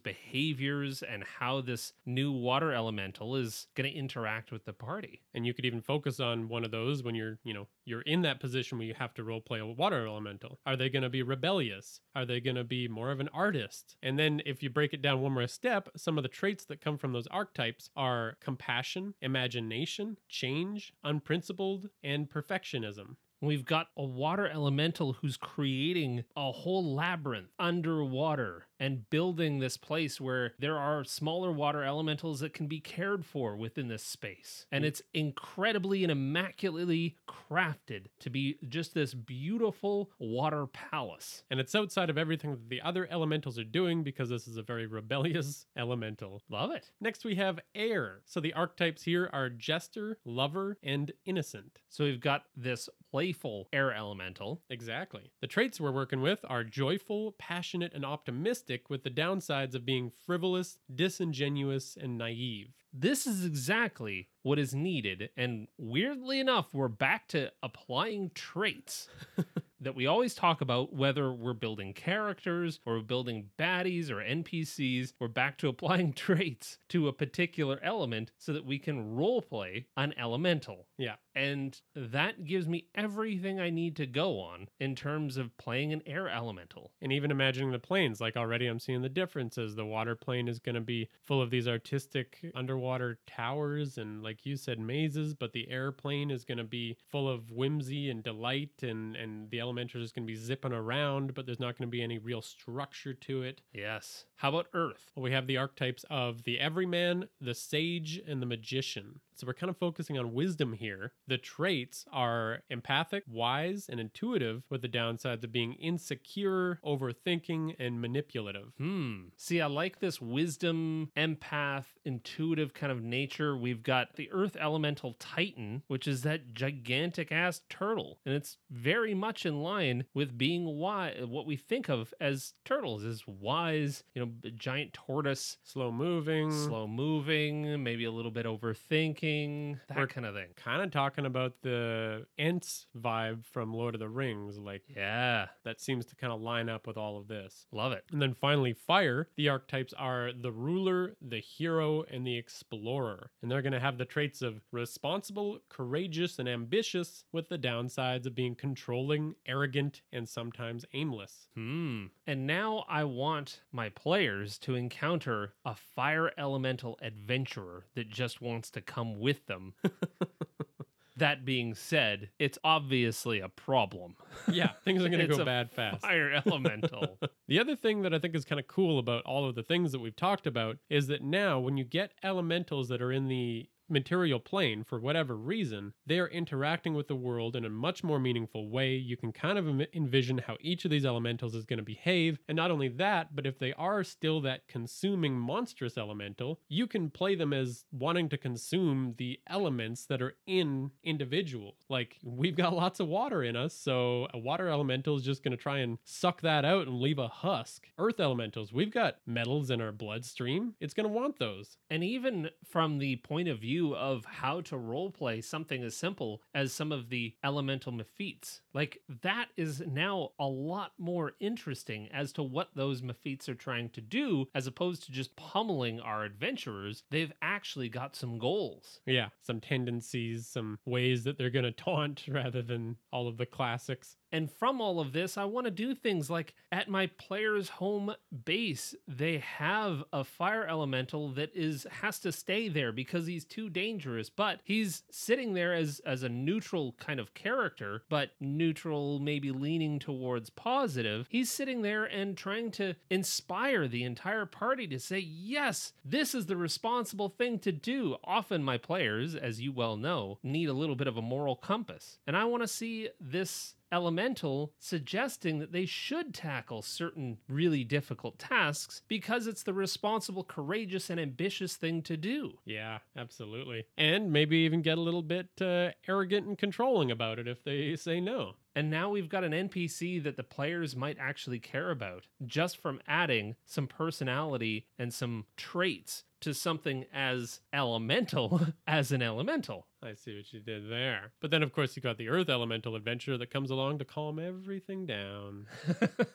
and 0.83 1.23
how 1.23 1.61
this 1.61 1.93
new 2.05 2.31
water 2.31 2.73
elemental 2.73 3.35
is 3.35 3.67
going 3.75 3.89
to 3.89 3.97
interact 3.97 4.51
with 4.51 4.65
the 4.65 4.73
party. 4.73 5.21
And 5.33 5.45
you 5.45 5.53
could 5.53 5.65
even 5.65 5.81
focus 5.81 6.19
on 6.19 6.49
one 6.49 6.63
of 6.63 6.71
those 6.71 7.03
when 7.03 7.15
you're, 7.15 7.38
you 7.43 7.53
know, 7.53 7.67
you're 7.85 8.01
in 8.01 8.21
that 8.23 8.39
position 8.39 8.77
where 8.77 8.88
you 8.88 8.93
have 8.95 9.13
to 9.15 9.23
role 9.23 9.41
play 9.41 9.59
a 9.59 9.65
water 9.65 10.05
elemental. 10.05 10.59
Are 10.65 10.75
they 10.75 10.89
going 10.89 11.03
to 11.03 11.09
be 11.09 11.23
rebellious? 11.23 11.99
Are 12.15 12.25
they 12.25 12.39
going 12.39 12.55
to 12.55 12.63
be 12.63 12.88
more 12.88 13.11
of 13.11 13.19
an 13.19 13.29
artist? 13.33 13.95
And 14.01 14.17
then 14.17 14.41
if 14.45 14.61
you 14.63 14.69
break 14.69 14.93
it 14.93 15.01
down 15.01 15.21
one 15.21 15.33
more 15.33 15.47
step, 15.47 15.89
some 15.95 16.17
of 16.17 16.23
the 16.23 16.29
traits 16.29 16.65
that 16.65 16.81
come 16.81 16.97
from 16.97 17.13
those 17.13 17.27
archetypes 17.27 17.89
are 17.95 18.38
compassion, 18.41 19.13
imagination, 19.21 20.17
change, 20.29 20.93
unprincipled, 21.03 21.89
and 22.03 22.29
perfectionism. 22.29 23.15
We've 23.41 23.65
got 23.65 23.88
a 23.97 24.03
water 24.03 24.47
elemental 24.47 25.13
who's 25.13 25.38
creating 25.38 26.23
a 26.35 26.51
whole 26.51 26.95
labyrinth 26.95 27.49
underwater 27.59 28.65
and 28.79 29.09
building 29.09 29.59
this 29.59 29.77
place 29.77 30.19
where 30.19 30.53
there 30.59 30.77
are 30.77 31.03
smaller 31.03 31.51
water 31.51 31.83
elementals 31.83 32.39
that 32.39 32.53
can 32.53 32.67
be 32.67 32.79
cared 32.79 33.25
for 33.25 33.55
within 33.55 33.88
this 33.88 34.03
space. 34.03 34.65
And 34.71 34.83
mm. 34.83 34.88
it's 34.88 35.01
incredibly 35.13 36.03
and 36.03 36.11
immaculately 36.11 37.15
crafted 37.27 38.07
to 38.19 38.29
be 38.29 38.57
just 38.67 38.93
this 38.93 39.13
beautiful 39.13 40.11
water 40.19 40.67
palace. 40.67 41.43
And 41.49 41.59
it's 41.59 41.75
outside 41.75 42.09
of 42.09 42.17
everything 42.17 42.51
that 42.51 42.69
the 42.69 42.81
other 42.81 43.07
elementals 43.09 43.57
are 43.57 43.63
doing 43.63 44.03
because 44.03 44.29
this 44.29 44.47
is 44.47 44.57
a 44.57 44.63
very 44.63 44.88
rebellious 44.95 45.65
elemental. 45.77 46.41
Love 46.49 46.71
it. 46.71 46.91
Next, 46.99 47.25
we 47.25 47.35
have 47.35 47.59
air. 47.73 48.21
So 48.25 48.39
the 48.39 48.53
archetypes 48.53 49.03
here 49.03 49.29
are 49.33 49.49
jester, 49.49 50.17
lover, 50.25 50.77
and 50.83 51.11
innocent. 51.25 51.79
So 51.89 52.03
we've 52.03 52.19
got 52.19 52.43
this 52.55 52.89
playful 53.11 53.69
air 53.71 53.93
elemental. 53.93 54.61
Exactly. 54.69 55.31
The 55.41 55.47
traits 55.47 55.79
we're 55.79 55.91
working 55.91 56.21
with 56.21 56.39
are 56.47 56.63
joyful, 56.63 57.33
passionate, 57.38 57.93
and 57.93 58.05
optimistic, 58.05 58.64
with 58.89 59.04
the 59.04 59.10
downsides 59.10 59.75
of 59.75 59.86
being 59.86 60.12
frivolous, 60.25 60.78
disingenuous, 60.93 61.97
and 61.99 62.17
naive. 62.17 62.69
This 62.93 63.28
is 63.28 63.45
exactly 63.45 64.30
what 64.43 64.58
is 64.60 64.73
needed. 64.73 65.30
And 65.36 65.67
weirdly 65.78 66.39
enough, 66.39 66.67
we're 66.73 66.88
back 66.88 67.28
to 67.30 67.51
applying 67.62 68.32
traits 68.34 69.10
that 69.82 69.95
we 69.95 70.08
always 70.08 70.34
talk 70.34 70.62
about, 70.62 70.93
whether 70.93 71.32
we're 71.32 71.54
building 71.54 71.93
characters 71.93 72.80
or 72.86 72.99
building 73.01 73.49
baddies 73.60 74.10
or 74.10 74.15
NPCs. 74.15 75.13
We're 75.19 75.28
back 75.28 75.58
to 75.60 75.67
applying 75.67 76.13
traits 76.25 76.78
to 76.89 77.08
a 77.08 77.13
particular 77.13 77.80
element 77.84 78.32
so 78.38 78.54
that 78.54 78.65
we 78.65 78.80
can 78.80 79.15
roleplay 79.15 79.86
an 79.97 80.13
elemental. 80.17 80.88
Yeah. 80.97 81.15
And 81.36 81.79
that 81.95 82.45
gives 82.45 82.67
me 82.67 82.86
everything 82.95 83.60
I 83.60 83.69
need 83.69 83.97
to 83.97 84.05
go 84.05 84.39
on 84.39 84.69
in 84.79 84.95
terms 84.95 85.36
of 85.36 85.58
playing 85.58 85.91
an 85.91 86.01
air 86.05 86.29
elemental. 86.29 86.91
And 87.01 87.12
even 87.12 87.31
imagining 87.31 87.71
the 87.71 87.79
planes, 87.79 88.21
like 88.21 88.38
already 88.38 88.67
I'm 88.67 88.79
seeing 88.79 89.01
the 89.01 89.10
differences. 89.10 89.75
The 89.75 89.86
water 89.86 90.15
plane 90.15 90.47
is 90.47 90.60
going 90.60 90.75
to 90.75 90.81
be 90.81 91.10
full 91.21 91.41
of 91.41 91.49
these 91.49 91.67
artistic 91.67 92.39
underwater 92.55 93.19
towers 93.27 93.97
and, 93.97 94.23
like 94.23 94.45
you 94.45 94.55
said, 94.55 94.79
mazes, 94.79 95.34
but 95.34 95.51
the 95.51 95.69
airplane 95.69 96.31
is 96.31 96.45
going 96.45 96.58
to 96.58 96.63
be 96.63 96.97
full 97.12 97.29
of 97.29 97.51
whimsy 97.51 98.10
and 98.10 98.23
delight, 98.23 98.71
and, 98.81 99.15
and 99.15 99.49
the 99.49 99.60
elemental 99.60 100.01
is 100.01 100.12
going 100.12 100.25
to 100.25 100.31
be 100.31 100.39
zipping 100.39 100.71
around, 100.71 101.34
but 101.34 101.45
there's 101.45 101.60
not 101.60 101.77
going 101.77 101.88
to 101.88 101.91
be 101.91 102.03
any 102.03 102.17
real 102.17 102.41
structure 102.41 103.13
to 103.13 103.43
it. 103.43 103.62
Yes. 103.73 104.25
How 104.38 104.49
about 104.49 104.67
Earth? 104.73 105.12
Well, 105.15 105.23
we 105.23 105.31
have 105.31 105.47
the 105.47 105.58
archetypes 105.58 106.05
of 106.10 106.43
the 106.43 106.60
everyman, 106.60 107.27
the 107.41 107.53
sage, 107.53 108.21
and 108.25 108.41
the 108.41 108.45
magician. 108.45 109.19
So 109.36 109.45
we're 109.48 109.54
kind 109.54 109.69
of 109.69 109.78
focusing 109.78 110.17
on 110.17 110.34
wisdom 110.34 110.74
here. 110.74 111.12
The 111.28 111.38
traits 111.38 112.06
are 112.12 112.60
empathic, 112.69 113.24
wise, 113.28 113.88
and 113.89 114.00
intuitive, 114.00 114.63
with 114.69 114.82
the 114.82 114.88
downsides 114.89 115.43
of 115.43 115.52
being 115.52 115.74
insecure, 115.74 116.80
overthinking, 116.86 117.76
and 117.80 118.00
manipulative. 118.02 118.74
Hmm. 118.78 119.24
See, 119.38 119.60
I 119.62 119.67
like 119.67 120.00
this 120.00 120.21
wisdom, 120.21 121.10
empath, 121.17 121.86
intuitive 122.06 122.74
kind 122.74 122.91
of 122.91 123.02
nature. 123.04 123.58
We've 123.58 123.84
got 123.84 124.15
the 124.15 124.30
Earth 124.32 124.56
Elemental 124.60 125.15
Titan, 125.19 125.84
which 125.88 126.08
is 126.08 126.21
that 126.21 126.54
gigantic 126.54 127.32
ass 127.32 127.62
turtle. 127.69 128.19
And 128.26 128.36
it's 128.36 128.58
very 128.71 129.13
much 129.13 129.45
in 129.45 129.62
line 129.62 130.06
with 130.13 130.38
being 130.38 130.65
wise, 130.65 131.26
what 131.26 131.45
we 131.45 131.58
think 131.58 131.89
of 131.89 132.13
as 132.21 132.54
turtles 132.63 133.04
is 133.04 133.24
wise, 133.28 134.04
you 134.13 134.26
know, 134.26 134.32
giant 134.56 134.93
tortoise, 134.93 135.58
Slow 135.63 135.91
moving. 135.91 136.52
slow 136.52 136.88
moving, 136.88 137.84
maybe 137.84 138.06
a 138.06 138.12
little 138.12 138.32
bit 138.32 138.45
overthinking, 138.45 139.24
that 139.29 139.97
We're- 139.97 140.07
kind 140.07 140.25
of 140.25 140.35
thing. 140.35 140.49
Kind 140.55 140.81
of 140.81 140.91
talking 140.91 141.25
about 141.25 141.61
the 141.61 142.25
Ents 142.38 142.88
vibe 142.97 143.45
from 143.45 143.73
Lord 143.73 143.95
of 143.95 143.99
the 143.99 144.09
Rings. 144.09 144.57
Like, 144.59 144.83
Yeah. 144.88 145.47
that 145.63 145.81
seems 145.81 146.05
to 146.07 146.15
kind 146.15 146.31
of 146.31 146.41
line 146.41 146.69
up 146.69 146.88
with 146.88 146.97
all 146.97 147.17
of 147.17 147.27
this. 147.27 147.67
Love 147.71 147.91
it. 147.91 148.05
And 148.11 148.21
then 148.21 148.33
finally, 148.33 148.73
fire. 148.73 149.29
The 149.35 149.49
archetypes 149.49 149.93
are 149.93 150.31
the 150.31 150.51
ruler, 150.51 151.15
the 151.21 151.39
hero, 151.39 152.03
and 152.03 152.25
the 152.25 152.38
explorer. 152.38 153.31
And 153.41 153.51
they're 153.51 153.61
going 153.61 153.73
to 153.73 153.79
have 153.79 153.97
the 153.97 154.05
traits 154.05 154.41
of 154.41 154.61
responsible, 154.71 155.59
courageous, 155.69 156.39
and 156.39 156.47
ambitious, 156.47 157.25
with 157.31 157.49
the 157.49 157.57
downsides 157.57 158.25
of 158.25 158.35
being 158.35 158.55
controlling, 158.55 159.35
arrogant, 159.45 160.01
and 160.11 160.27
sometimes 160.29 160.85
aimless. 160.93 161.47
Hmm. 161.55 162.05
And 162.27 162.45
now 162.47 162.85
I 162.88 163.03
want 163.03 163.61
my 163.71 163.89
players 163.89 164.57
to 164.59 164.75
encounter 164.75 165.53
a 165.65 165.75
fire 165.75 166.31
elemental 166.38 166.97
adventurer 167.01 167.85
that 167.95 168.09
just 168.09 168.41
wants 168.41 168.69
to 168.71 168.81
come 168.81 169.14
with 169.19 169.45
them. 169.47 169.73
that 171.17 171.45
being 171.45 171.73
said, 171.73 172.30
it's 172.39 172.58
obviously 172.63 173.39
a 173.39 173.49
problem. 173.49 174.15
Yeah, 174.51 174.71
things 174.84 175.04
are 175.04 175.10
going 175.10 175.28
to 175.28 175.38
go 175.38 175.45
bad 175.45 175.71
fast. 175.71 176.01
Fire 176.01 176.41
elemental. 176.45 177.17
The 177.47 177.60
other 177.60 177.75
thing 177.75 178.01
that 178.01 178.12
I 178.12 178.17
think 178.17 178.34
is 178.34 178.43
kind 178.43 178.60
of 178.60 178.65
cool 178.65 178.97
about 178.97 179.23
all 179.23 179.47
of 179.47 179.54
the 179.54 179.62
things 179.62 179.91
that 179.91 179.99
we've 179.99 180.15
talked 180.15 180.47
about 180.47 180.78
is 180.89 181.06
that 181.08 181.21
now 181.21 181.60
when 181.60 181.78
you 181.78 181.84
get 181.84 182.12
elementals 182.23 182.88
that 182.89 183.04
are 183.04 183.12
in 183.12 183.28
the 183.28 183.69
material 183.89 184.39
plane 184.39 184.84
for 184.84 185.00
whatever 185.00 185.36
reason, 185.36 185.93
they 186.06 186.19
are 186.19 186.28
interacting 186.28 186.93
with 186.93 187.08
the 187.08 187.15
world 187.15 187.56
in 187.56 187.65
a 187.65 187.69
much 187.69 188.04
more 188.04 188.19
meaningful 188.19 188.69
way. 188.69 188.93
You 188.95 189.17
can 189.17 189.32
kind 189.32 189.58
of 189.58 189.82
envision 189.93 190.38
how 190.39 190.58
each 190.62 190.86
of 190.86 190.91
these 190.91 191.06
elementals 191.06 191.56
is 191.56 191.65
going 191.65 191.78
to 191.78 191.84
behave. 191.84 192.39
And 192.48 192.56
not 192.56 192.71
only 192.71 192.88
that, 192.89 193.36
but 193.36 193.45
if 193.45 193.60
they 193.60 193.74
are 193.74 194.04
still 194.04 194.41
that 194.41 194.67
consuming 194.67 195.34
monstrous 195.34 195.98
elemental, 195.98 196.60
you 196.67 196.88
can 196.88 197.10
play 197.10 197.36
them 197.36 197.54
as 197.54 197.86
wanting 197.91 198.30
to 198.30 198.38
consume 198.38 199.15
the 199.17 199.39
elements 199.48 200.06
that 200.08 200.21
are 200.21 200.36
in 200.48 200.91
individuals. 201.04 201.76
Like 201.89 202.17
we've 202.24 202.56
got 202.56 202.74
lots 202.84 203.00
of 203.00 203.08
water 203.08 203.43
in 203.43 203.56
us, 203.56 203.74
so 203.76 204.28
a 204.34 204.38
water 204.38 204.69
elemental 204.69 205.15
is 205.17 205.24
just 205.24 205.43
going 205.43 205.56
to 205.56 205.62
try 205.62 205.80
and 205.80 205.98
suck 206.04 206.41
that 206.41 206.65
out 206.65 206.88
and 206.88 207.00
leave 207.00 207.19
a 207.19 207.28
husk. 207.28 207.88
Earth 207.98 208.19
elementals, 208.19 208.74
we've 208.74 208.91
got 208.91 209.17
metals 209.26 209.69
in 209.69 209.82
our 209.82 209.91
bloodstream. 209.91 210.74
It's 210.80 210.93
going 210.93 211.08
to 211.08 211.13
want 211.13 211.39
those. 211.39 211.78
and 211.89 212.04
even 212.04 212.50
from 212.69 212.98
the 213.00 213.15
point 213.17 213.48
of 213.48 213.60
view 213.60 213.74
of 213.83 214.25
how 214.25 214.61
to 214.61 214.75
roleplay 214.75 215.43
something 215.43 215.83
as 215.83 215.95
simple 215.95 216.41
as 216.53 216.71
some 216.71 216.91
of 216.91 217.09
the 217.09 217.33
elemental 217.43 217.91
mephites, 217.91 218.61
like 218.75 218.99
that 219.23 219.47
is 219.55 219.81
now 219.88 220.31
a 220.38 220.45
lot 220.45 220.91
more 220.99 221.31
interesting 221.39 222.09
as 222.13 222.33
to 222.33 222.43
what 222.43 222.67
those 222.75 223.01
mephites 223.01 223.47
are 223.47 223.55
trying 223.55 223.89
to 223.91 224.01
do, 224.01 224.47
as 224.53 224.67
opposed 224.67 225.03
to 225.05 225.13
just 225.13 225.35
pummeling 225.38 226.01
our 226.01 226.25
adventurers. 226.25 227.03
They've 227.09 227.31
actually 227.41 227.88
got 227.88 228.17
some 228.17 228.38
goals. 228.38 228.99
Yeah, 229.05 229.29
some 229.41 229.61
tendencies, 229.61 230.47
some 230.47 230.77
ways 230.85 231.23
that 231.23 231.38
they're 231.38 231.49
going 231.49 231.63
to 231.63 231.71
taunt 231.71 232.25
rather 232.27 232.61
than 232.61 232.97
all 233.11 233.29
of 233.29 233.38
the 233.38 233.45
classics. 233.45 234.17
And 234.35 234.51
from 234.51 234.81
all 234.81 234.99
of 234.99 235.13
this, 235.13 235.38
I 235.38 235.45
want 235.45 235.63
to 235.63 235.71
do 235.71 235.95
things 235.95 236.29
like 236.29 236.55
at 236.69 236.89
my 236.89 237.07
player's 237.07 237.69
home 237.69 238.13
base, 238.43 238.93
they 239.07 239.38
have 239.38 240.03
a 240.11 240.25
fire 240.25 240.67
elemental 240.67 241.29
that 241.35 241.55
is 241.55 241.88
has 242.01 242.19
to 242.19 242.33
stay 242.33 242.67
there 242.67 242.91
because 242.91 243.25
he's 243.25 243.45
too 243.45 243.69
dangerous. 243.69 244.29
But 244.29 244.59
he's 244.65 245.03
sitting 245.09 245.53
there 245.53 245.73
as 245.73 246.01
as 246.05 246.23
a 246.23 246.27
neutral 246.29 246.97
kind 246.99 247.21
of 247.21 247.33
character, 247.33 248.03
but 248.09 248.31
neutral, 248.65 249.19
maybe 249.19 249.51
leaning 249.51 249.99
towards 249.99 250.49
positive. 250.49 251.28
He's 251.30 251.51
sitting 251.51 251.84
there 251.84 252.06
and 252.06 252.36
trying 252.36 252.71
to 252.71 252.95
inspire 253.12 253.88
the 253.88 254.04
entire 254.04 254.47
party 254.47 254.88
to 254.88 254.99
say, 254.99 255.19
yes, 255.19 255.93
this 256.04 256.34
is 256.34 256.47
the 256.47 256.58
responsible 256.58 257.30
thing 257.30 257.60
to 257.60 257.71
do. 257.71 258.15
Often 258.23 258.63
my 258.63 258.80
players, 258.80 259.36
as 259.36 259.62
you 259.62 259.71
well 259.71 259.97
know, 259.97 260.39
need 260.41 260.67
a 260.67 260.73
little 260.73 260.95
bit 260.95 261.08
of 261.08 261.15
a 261.15 261.21
moral 261.21 261.56
compass. 261.56 262.17
And 262.25 262.36
I 262.36 262.45
want 262.45 262.63
to 262.63 262.67
see 262.67 263.10
this 263.21 263.75
elemental 263.91 264.74
suggesting 264.80 265.60
that 265.60 265.71
they 265.71 265.86
should 265.86 266.34
tackle 266.34 266.82
certain 266.82 267.38
really 267.48 267.84
difficult 267.84 268.39
tasks 268.39 269.02
because 269.08 269.48
it's 269.48 269.63
the 269.63 269.74
responsible, 269.74 270.43
courageous, 270.43 271.10
and 271.10 271.19
ambitious 271.19 271.76
thing 271.76 272.02
to 272.04 272.17
do. 272.17 272.54
Yeah, 272.65 273.00
absolutely. 273.17 273.86
And 273.98 274.32
maybe 274.32 274.58
even 274.58 274.82
get 274.82 274.98
a 274.98 275.02
little 275.02 275.24
bit 275.24 275.50
uh, 275.62 275.91
arrogant 276.08 276.48
and 276.48 276.58
controlling 276.58 277.12
about 277.12 277.39
it 277.39 277.48
if 277.48 277.63
they 277.63 277.95
say 277.95 278.19
no. 278.19 278.56
And 278.76 278.89
now 278.89 279.10
we've 279.10 279.30
got 279.30 279.45
an 279.45 279.54
NPC 279.54 280.21
that 280.24 280.36
the 280.36 280.43
players 280.43 280.95
might 280.95 281.17
actually 281.17 281.60
care 281.60 281.91
about 281.91 282.28
just 282.45 282.78
from 282.78 283.00
adding 283.08 283.56
some 283.65 283.88
personality 283.88 284.88
and 285.00 285.13
some 285.13 285.45
traits 285.56 286.26
to 286.45 286.53
something 286.53 287.05
as 287.12 287.60
elemental 287.73 288.62
as 288.88 289.12
an 289.12 289.23
elemental. 289.23 289.88
I 290.03 290.13
see 290.13 290.36
what 290.36 290.53
you 290.53 290.60
did 290.60 290.91
there. 290.91 291.31
But 291.41 291.49
then, 291.49 291.63
of 291.63 291.73
course, 291.73 291.95
you 291.95 292.03
got 292.03 292.19
the 292.19 292.29
Earth 292.29 292.49
Elemental 292.49 292.95
adventure 292.95 293.36
that 293.39 293.49
comes 293.49 293.71
along 293.71 293.97
to 293.97 294.05
calm 294.05 294.38
everything 294.38 295.08
down. 295.08 295.65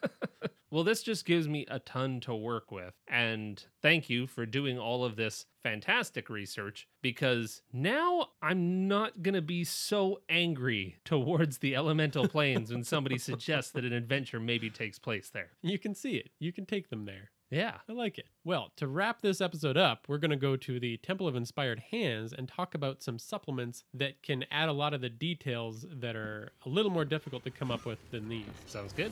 well, 0.73 0.83
this 0.83 1.05
just 1.05 1.25
gives 1.25 1.47
me 1.47 1.65
a 1.71 1.79
ton 1.79 2.19
to 2.23 2.35
work 2.35 2.73
with. 2.73 2.93
And 3.07 3.65
thank 3.83 4.11
you 4.11 4.27
for 4.27 4.45
doing 4.47 4.81
all 4.81 5.05
of 5.05 5.15
this 5.15 5.47
fantastic 5.63 6.29
research 6.29 6.89
because 7.03 7.63
now 7.73 8.31
I'm 8.43 8.89
not 8.89 9.23
going 9.23 9.37
to 9.37 9.43
be 9.43 9.63
so 9.63 10.23
angry 10.29 10.97
towards 11.05 11.59
the 11.59 11.77
elemental 11.77 12.27
planes 12.27 12.73
when 12.73 12.83
somebody 12.83 13.17
suggests 13.19 13.71
that 13.73 13.85
an 13.85 13.93
adventure 13.93 14.41
maybe 14.41 14.71
takes 14.71 14.99
place 14.99 15.31
there. 15.31 15.51
You 15.63 15.79
can 15.79 15.95
see 15.95 16.17
it, 16.17 16.31
you 16.41 16.53
can 16.53 16.67
take 16.67 16.91
them 16.91 17.05
there. 17.05 17.31
Yeah. 17.51 17.75
I 17.89 17.93
like 17.93 18.17
it. 18.17 18.27
Well, 18.45 18.71
to 18.77 18.87
wrap 18.87 19.23
this 19.23 19.41
episode 19.41 19.77
up, 19.77 20.05
we're 20.07 20.19
going 20.19 20.31
to 20.31 20.37
go 20.37 20.57
to 20.57 20.79
the 20.79 20.99
Temple 20.99 21.27
of 21.27 21.35
Inspired 21.35 21.81
Hands 21.91 22.33
and 22.33 22.49
talk 22.49 22.77
about 22.77 23.03
some 23.03 23.19
supplements 23.19 23.83
that 23.93 24.23
can 24.23 24.45
add 24.53 24.69
a 24.69 24.73
lot 24.73 24.95
of 24.95 25.01
the 25.01 25.09
details 25.09 25.85
that 25.91 26.15
are 26.15 26.53
a 26.65 26.69
little 26.69 26.93
more 26.93 27.05
difficult 27.05 27.43
to 27.45 27.51
come 27.51 27.73
up 27.73 27.85
with 27.85 27.99
than 28.13 28.29
these. 28.29 28.45
Sounds 28.67 28.93
good. 28.93 29.11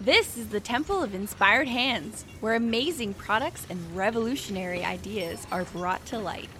This 0.00 0.36
is 0.36 0.48
the 0.48 0.60
Temple 0.60 1.02
of 1.02 1.12
Inspired 1.12 1.66
Hands, 1.66 2.24
where 2.40 2.54
amazing 2.54 3.14
products 3.14 3.66
and 3.68 3.96
revolutionary 3.96 4.84
ideas 4.84 5.44
are 5.50 5.64
brought 5.64 6.04
to 6.06 6.18
light. 6.18 6.50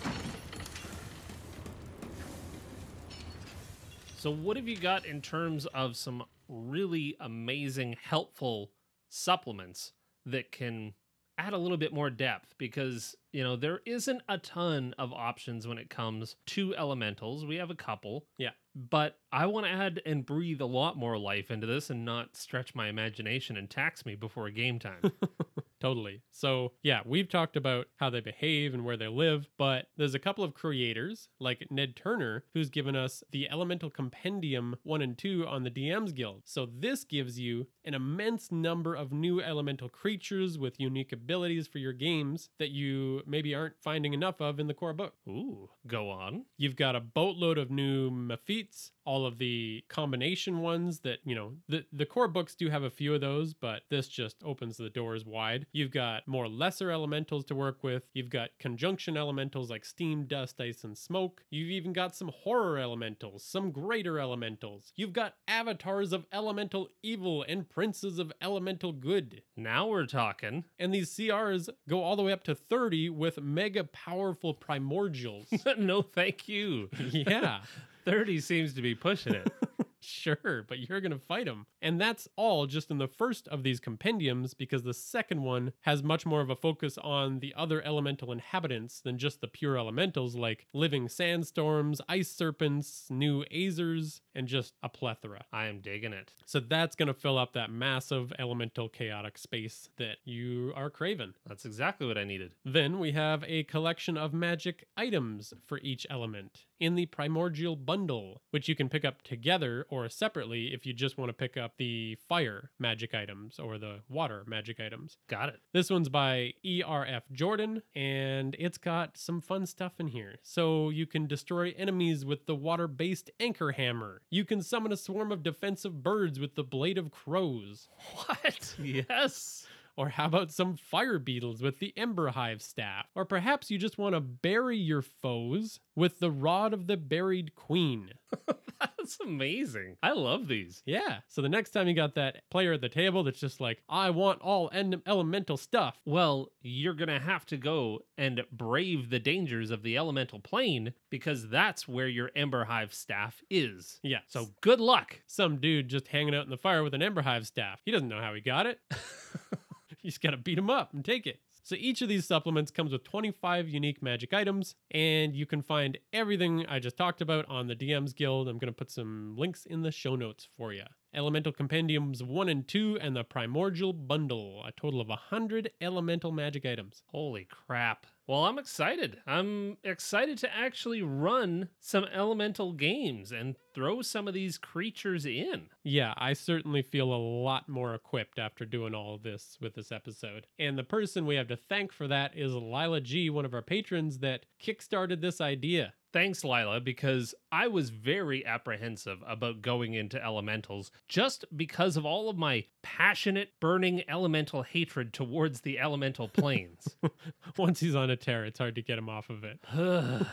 So, 4.16 4.30
what 4.32 4.56
have 4.56 4.66
you 4.66 4.76
got 4.76 5.06
in 5.06 5.20
terms 5.20 5.66
of 5.66 5.96
some 5.96 6.24
really 6.48 7.16
amazing, 7.20 7.96
helpful 8.02 8.70
supplements 9.16 9.92
that 10.24 10.52
can 10.52 10.94
add 11.38 11.52
a 11.52 11.58
little 11.58 11.76
bit 11.76 11.92
more 11.92 12.08
depth 12.08 12.54
because 12.58 13.14
you 13.32 13.42
know 13.44 13.56
there 13.56 13.80
isn't 13.84 14.22
a 14.28 14.38
ton 14.38 14.94
of 14.98 15.12
options 15.12 15.66
when 15.66 15.76
it 15.78 15.90
comes 15.90 16.36
to 16.46 16.74
elementals. 16.76 17.44
We 17.44 17.56
have 17.56 17.70
a 17.70 17.74
couple. 17.74 18.24
Yeah. 18.38 18.50
but 18.74 19.18
i 19.32 19.46
want 19.46 19.66
to 19.66 19.72
add 19.72 20.00
and 20.06 20.24
breathe 20.24 20.60
a 20.60 20.66
lot 20.66 20.96
more 20.96 21.18
life 21.18 21.50
into 21.50 21.66
this 21.66 21.88
and 21.90 22.04
not 22.04 22.36
stretch 22.36 22.74
my 22.74 22.88
imagination 22.88 23.56
and 23.56 23.68
tax 23.70 24.04
me 24.04 24.14
before 24.14 24.48
game 24.50 24.78
time 24.78 25.00
Totally. 25.80 26.22
So, 26.30 26.72
yeah, 26.82 27.00
we've 27.04 27.28
talked 27.28 27.56
about 27.56 27.88
how 27.96 28.08
they 28.10 28.20
behave 28.20 28.72
and 28.72 28.84
where 28.84 28.96
they 28.96 29.08
live, 29.08 29.48
but 29.58 29.88
there's 29.96 30.14
a 30.14 30.18
couple 30.18 30.42
of 30.42 30.54
creators 30.54 31.28
like 31.38 31.66
Ned 31.70 31.96
Turner 31.96 32.44
who's 32.54 32.70
given 32.70 32.96
us 32.96 33.22
the 33.30 33.48
Elemental 33.50 33.90
Compendium 33.90 34.76
1 34.84 35.02
and 35.02 35.18
2 35.18 35.46
on 35.46 35.64
the 35.64 35.70
DM's 35.70 36.12
Guild. 36.12 36.42
So, 36.44 36.66
this 36.66 37.04
gives 37.04 37.38
you 37.38 37.66
an 37.84 37.94
immense 37.94 38.50
number 38.50 38.94
of 38.94 39.12
new 39.12 39.40
elemental 39.40 39.88
creatures 39.88 40.58
with 40.58 40.80
unique 40.80 41.12
abilities 41.12 41.66
for 41.68 41.78
your 41.78 41.92
games 41.92 42.48
that 42.58 42.70
you 42.70 43.22
maybe 43.26 43.54
aren't 43.54 43.80
finding 43.82 44.14
enough 44.14 44.40
of 44.40 44.58
in 44.58 44.66
the 44.68 44.74
core 44.74 44.92
book. 44.92 45.14
ooh 45.28 45.70
go 45.86 46.10
on 46.10 46.44
You've 46.56 46.76
got 46.76 46.96
a 46.96 47.00
boatload 47.00 47.58
of 47.58 47.70
new 47.70 48.10
Mephits, 48.10 48.90
all 49.06 49.24
of 49.24 49.38
the 49.38 49.84
combination 49.88 50.60
ones 50.60 51.00
that, 51.00 51.18
you 51.24 51.34
know, 51.34 51.52
the, 51.68 51.84
the 51.92 52.06
core 52.06 52.28
books 52.28 52.54
do 52.54 52.68
have 52.68 52.82
a 52.82 52.90
few 52.90 53.14
of 53.14 53.20
those, 53.20 53.54
but 53.54 53.82
this 53.88 54.08
just 54.08 54.36
opens 54.44 54.76
the 54.76 54.90
doors 54.90 55.24
wide. 55.24 55.66
You've 55.72 55.90
got 55.90 56.26
more 56.26 56.48
lesser 56.48 56.90
elementals 56.90 57.44
to 57.46 57.54
work 57.54 57.82
with. 57.82 58.02
You've 58.12 58.30
got 58.30 58.50
conjunction 58.58 59.16
elementals 59.16 59.70
like 59.70 59.84
steam, 59.84 60.24
dust, 60.24 60.60
ice, 60.60 60.84
and 60.84 60.98
smoke. 60.98 61.44
You've 61.50 61.70
even 61.70 61.92
got 61.92 62.14
some 62.14 62.30
horror 62.42 62.78
elementals, 62.78 63.44
some 63.44 63.70
greater 63.70 64.18
elementals. 64.18 64.92
You've 64.96 65.12
got 65.12 65.34
avatars 65.48 66.12
of 66.12 66.26
elemental 66.32 66.88
evil 67.02 67.44
and 67.48 67.68
princes 67.68 68.18
of 68.18 68.32
elemental 68.40 68.92
good. 68.92 69.42
now 69.56 69.86
we're 69.86 70.06
talking 70.06 70.64
And 70.78 70.92
these 70.92 71.10
CRs 71.10 71.68
go 71.88 72.02
all 72.02 72.16
the 72.16 72.22
way 72.22 72.32
up 72.32 72.44
to 72.44 72.54
30 72.54 73.10
with 73.10 73.40
mega 73.40 73.84
powerful 73.84 74.54
primordials. 74.54 75.46
no 75.78 76.02
thank 76.02 76.48
you 76.48 76.88
yeah. 77.12 77.60
30 78.06 78.40
seems 78.40 78.72
to 78.74 78.80
be 78.82 78.94
pushing 78.94 79.34
it 79.34 79.52
Sure, 79.98 80.64
but 80.68 80.78
you're 80.88 81.00
going 81.00 81.10
to 81.10 81.18
fight 81.18 81.48
him. 81.48 81.66
And 81.82 82.00
that's 82.00 82.28
all 82.36 82.66
just 82.66 82.92
in 82.92 82.98
the 82.98 83.08
first 83.08 83.48
of 83.48 83.64
these 83.64 83.80
compendiums 83.80 84.54
because 84.54 84.84
the 84.84 84.94
second 84.94 85.42
one 85.42 85.72
has 85.80 86.00
much 86.00 86.24
more 86.24 86.40
of 86.40 86.48
a 86.50 86.54
focus 86.54 86.96
on 86.98 87.40
the 87.40 87.52
other 87.56 87.82
elemental 87.84 88.30
inhabitants 88.30 89.00
than 89.00 89.18
just 89.18 89.40
the 89.40 89.48
pure 89.48 89.76
elementals 89.76 90.36
like 90.36 90.66
living 90.72 91.08
sandstorms, 91.08 92.00
ice 92.08 92.28
serpents, 92.30 93.06
new 93.10 93.44
azers, 93.52 94.20
and 94.32 94.46
just 94.46 94.74
a 94.82 94.88
plethora. 94.88 95.44
i 95.52 95.66
am 95.66 95.80
digging 95.80 96.12
it 96.12 96.34
So 96.44 96.60
that's 96.60 96.94
going 96.94 97.08
to 97.08 97.14
fill 97.14 97.38
up 97.38 97.54
that 97.54 97.70
massive 97.70 98.32
elemental 98.38 98.88
chaotic 98.88 99.36
space 99.38 99.88
that 99.96 100.18
you 100.24 100.72
are 100.76 100.90
craving. 100.90 101.34
that's 101.46 101.64
exactly 101.64 102.06
what 102.06 102.18
i 102.18 102.22
needed 102.22 102.54
Then 102.64 103.00
we 103.00 103.10
have 103.12 103.42
a 103.48 103.64
collection 103.64 104.16
of 104.16 104.32
magic 104.32 104.86
items 104.96 105.52
for 105.64 105.78
each 105.82 106.06
element 106.10 106.66
in 106.80 106.94
the 106.94 107.06
primordial 107.06 107.76
bundle, 107.76 108.42
which 108.50 108.68
you 108.68 108.74
can 108.74 108.88
pick 108.88 109.04
up 109.04 109.22
together 109.22 109.86
or 109.88 110.08
separately 110.08 110.72
if 110.74 110.86
you 110.86 110.92
just 110.92 111.18
want 111.18 111.28
to 111.28 111.32
pick 111.32 111.56
up 111.56 111.74
the 111.76 112.16
fire 112.28 112.70
magic 112.78 113.14
items 113.14 113.58
or 113.58 113.78
the 113.78 114.00
water 114.08 114.44
magic 114.46 114.80
items. 114.80 115.16
got 115.28 115.48
it 115.48 115.60
This 115.72 115.90
one's 115.90 116.08
by 116.08 116.54
ERF 116.64 117.22
Jordan, 117.32 117.82
and 117.94 118.56
it's 118.58 118.78
got 118.78 119.16
some 119.16 119.40
fun 119.40 119.66
stuff 119.66 119.92
in 119.98 120.08
here. 120.08 120.36
So 120.42 120.90
you 120.90 121.06
can 121.06 121.26
destroy 121.26 121.74
enemies 121.76 122.24
with 122.24 122.46
the 122.46 122.54
water 122.54 122.88
based 122.88 123.30
anchor 123.40 123.72
hammer. 123.72 124.22
You 124.30 124.44
can 124.44 124.62
summon 124.62 124.92
a 124.92 124.96
swarm 124.96 125.32
of 125.32 125.42
defensive 125.42 126.02
birds 126.02 126.38
with 126.38 126.54
the 126.54 126.64
blade 126.64 126.98
of 126.98 127.10
crows. 127.10 127.88
what 128.26 128.74
yes 128.82 129.66
Or 129.96 130.10
how 130.10 130.26
about 130.26 130.52
some 130.52 130.76
fire 130.76 131.18
beetles 131.18 131.62
with 131.62 131.78
the 131.78 131.92
Ember 131.96 132.28
Hive 132.28 132.62
staff? 132.62 133.06
Or 133.14 133.24
perhaps 133.24 133.70
you 133.70 133.78
just 133.78 133.98
want 133.98 134.14
to 134.14 134.20
bury 134.20 134.76
your 134.76 135.02
foes 135.02 135.80
with 135.94 136.18
the 136.18 136.30
Rod 136.30 136.74
of 136.74 136.86
the 136.86 136.96
Buried 136.96 137.54
Queen. 137.54 138.10
That's 138.80 139.18
amazing. 139.20 139.96
I 140.02 140.12
love 140.12 140.48
these. 140.48 140.82
Yeah. 140.86 141.18
So 141.28 141.42
the 141.42 141.48
next 141.48 141.70
time 141.70 141.88
you 141.88 141.94
got 141.94 142.14
that 142.14 142.42
player 142.50 142.74
at 142.74 142.80
the 142.80 142.88
table 142.88 143.22
that's 143.22 143.40
just 143.40 143.60
like, 143.60 143.82
I 143.88 144.10
want 144.10 144.40
all 144.42 144.70
en- 144.72 145.02
elemental 145.06 145.56
stuff. 145.56 146.00
Well, 146.04 146.50
you're 146.60 146.94
going 146.94 147.08
to 147.08 147.18
have 147.18 147.46
to 147.46 147.56
go 147.56 148.00
and 148.18 148.44
brave 148.52 149.10
the 149.10 149.18
dangers 149.18 149.70
of 149.70 149.82
the 149.82 149.96
elemental 149.96 150.40
plane 150.40 150.92
because 151.10 151.48
that's 151.48 151.88
where 151.88 152.08
your 152.08 152.30
Ember 152.36 152.64
Hive 152.64 152.92
staff 152.92 153.42
is. 153.50 153.98
Yeah. 154.02 154.20
So 154.26 154.48
good 154.60 154.80
luck. 154.80 155.20
some 155.26 155.58
dude 155.58 155.88
just 155.88 156.08
hanging 156.08 156.34
out 156.34 156.44
in 156.44 156.50
the 156.50 156.56
fire 156.56 156.82
with 156.82 156.94
an 156.94 157.02
Ember 157.02 157.22
Hive 157.22 157.46
staff. 157.46 157.80
He 157.84 157.92
doesn't 157.92 158.08
know 158.08 158.20
how 158.20 158.34
he 158.34 158.40
got 158.40 158.66
it. 158.66 158.80
you 160.06 160.12
just 160.12 160.22
got 160.22 160.30
to 160.30 160.36
beat 160.36 160.56
him 160.56 160.70
up 160.70 160.94
and 160.94 161.04
take 161.04 161.26
it. 161.26 161.40
So 161.64 161.74
each 161.76 162.00
of 162.00 162.08
these 162.08 162.24
supplements 162.24 162.70
comes 162.70 162.92
with 162.92 163.02
25 163.02 163.68
unique 163.68 164.00
magic 164.00 164.32
items, 164.32 164.76
and 164.92 165.34
you 165.34 165.46
can 165.46 165.62
find 165.62 165.98
everything 166.12 166.64
I 166.68 166.78
just 166.78 166.96
talked 166.96 167.20
about 167.20 167.44
on 167.48 167.66
the 167.66 167.74
DM's 167.74 168.12
Guild. 168.12 168.46
I'm 168.46 168.58
going 168.58 168.72
to 168.72 168.76
put 168.76 168.88
some 168.88 169.34
links 169.36 169.66
in 169.66 169.82
the 169.82 169.90
show 169.90 170.14
notes 170.14 170.46
for 170.56 170.72
you. 170.72 170.84
Elemental 171.12 171.50
Compendiums 171.50 172.22
1 172.22 172.48
and 172.48 172.68
2 172.68 172.98
and 173.00 173.16
the 173.16 173.24
Primordial 173.24 173.92
Bundle, 173.92 174.62
a 174.64 174.70
total 174.80 175.00
of 175.00 175.08
100 175.08 175.72
elemental 175.80 176.30
magic 176.30 176.64
items. 176.64 177.02
Holy 177.06 177.48
crap. 177.50 178.06
Well, 178.26 178.44
I'm 178.44 178.58
excited. 178.58 179.18
I'm 179.26 179.76
excited 179.84 180.38
to 180.38 180.52
actually 180.52 181.00
run 181.00 181.68
some 181.78 182.04
elemental 182.12 182.72
games 182.72 183.30
and 183.30 183.54
throw 183.72 184.02
some 184.02 184.26
of 184.26 184.34
these 184.34 184.58
creatures 184.58 185.24
in. 185.24 185.68
Yeah, 185.84 186.12
I 186.16 186.32
certainly 186.32 186.82
feel 186.82 187.12
a 187.12 187.16
lot 187.16 187.68
more 187.68 187.94
equipped 187.94 188.40
after 188.40 188.64
doing 188.64 188.94
all 188.94 189.18
this 189.18 189.58
with 189.60 189.74
this 189.74 189.92
episode. 189.92 190.48
And 190.58 190.76
the 190.76 190.82
person 190.82 191.24
we 191.24 191.36
have 191.36 191.48
to 191.48 191.56
thank 191.56 191.92
for 191.92 192.08
that 192.08 192.36
is 192.36 192.52
Lila 192.52 193.00
G, 193.00 193.30
one 193.30 193.44
of 193.44 193.54
our 193.54 193.62
patrons 193.62 194.18
that 194.18 194.46
kickstarted 194.60 195.20
this 195.20 195.40
idea. 195.40 195.94
Thanks, 196.16 196.44
Lila, 196.44 196.80
because 196.80 197.34
I 197.52 197.68
was 197.68 197.90
very 197.90 198.46
apprehensive 198.46 199.22
about 199.26 199.60
going 199.60 199.92
into 199.92 200.24
elementals 200.24 200.90
just 201.08 201.44
because 201.54 201.98
of 201.98 202.06
all 202.06 202.30
of 202.30 202.38
my 202.38 202.64
passionate, 202.82 203.50
burning 203.60 204.02
elemental 204.08 204.62
hatred 204.62 205.12
towards 205.12 205.60
the 205.60 205.78
elemental 205.78 206.26
planes. 206.26 206.96
Once 207.58 207.80
he's 207.80 207.94
on 207.94 208.08
a 208.08 208.16
tear, 208.16 208.46
it's 208.46 208.58
hard 208.58 208.76
to 208.76 208.82
get 208.82 208.96
him 208.96 209.10
off 209.10 209.28
of 209.28 209.44
it. 209.44 209.60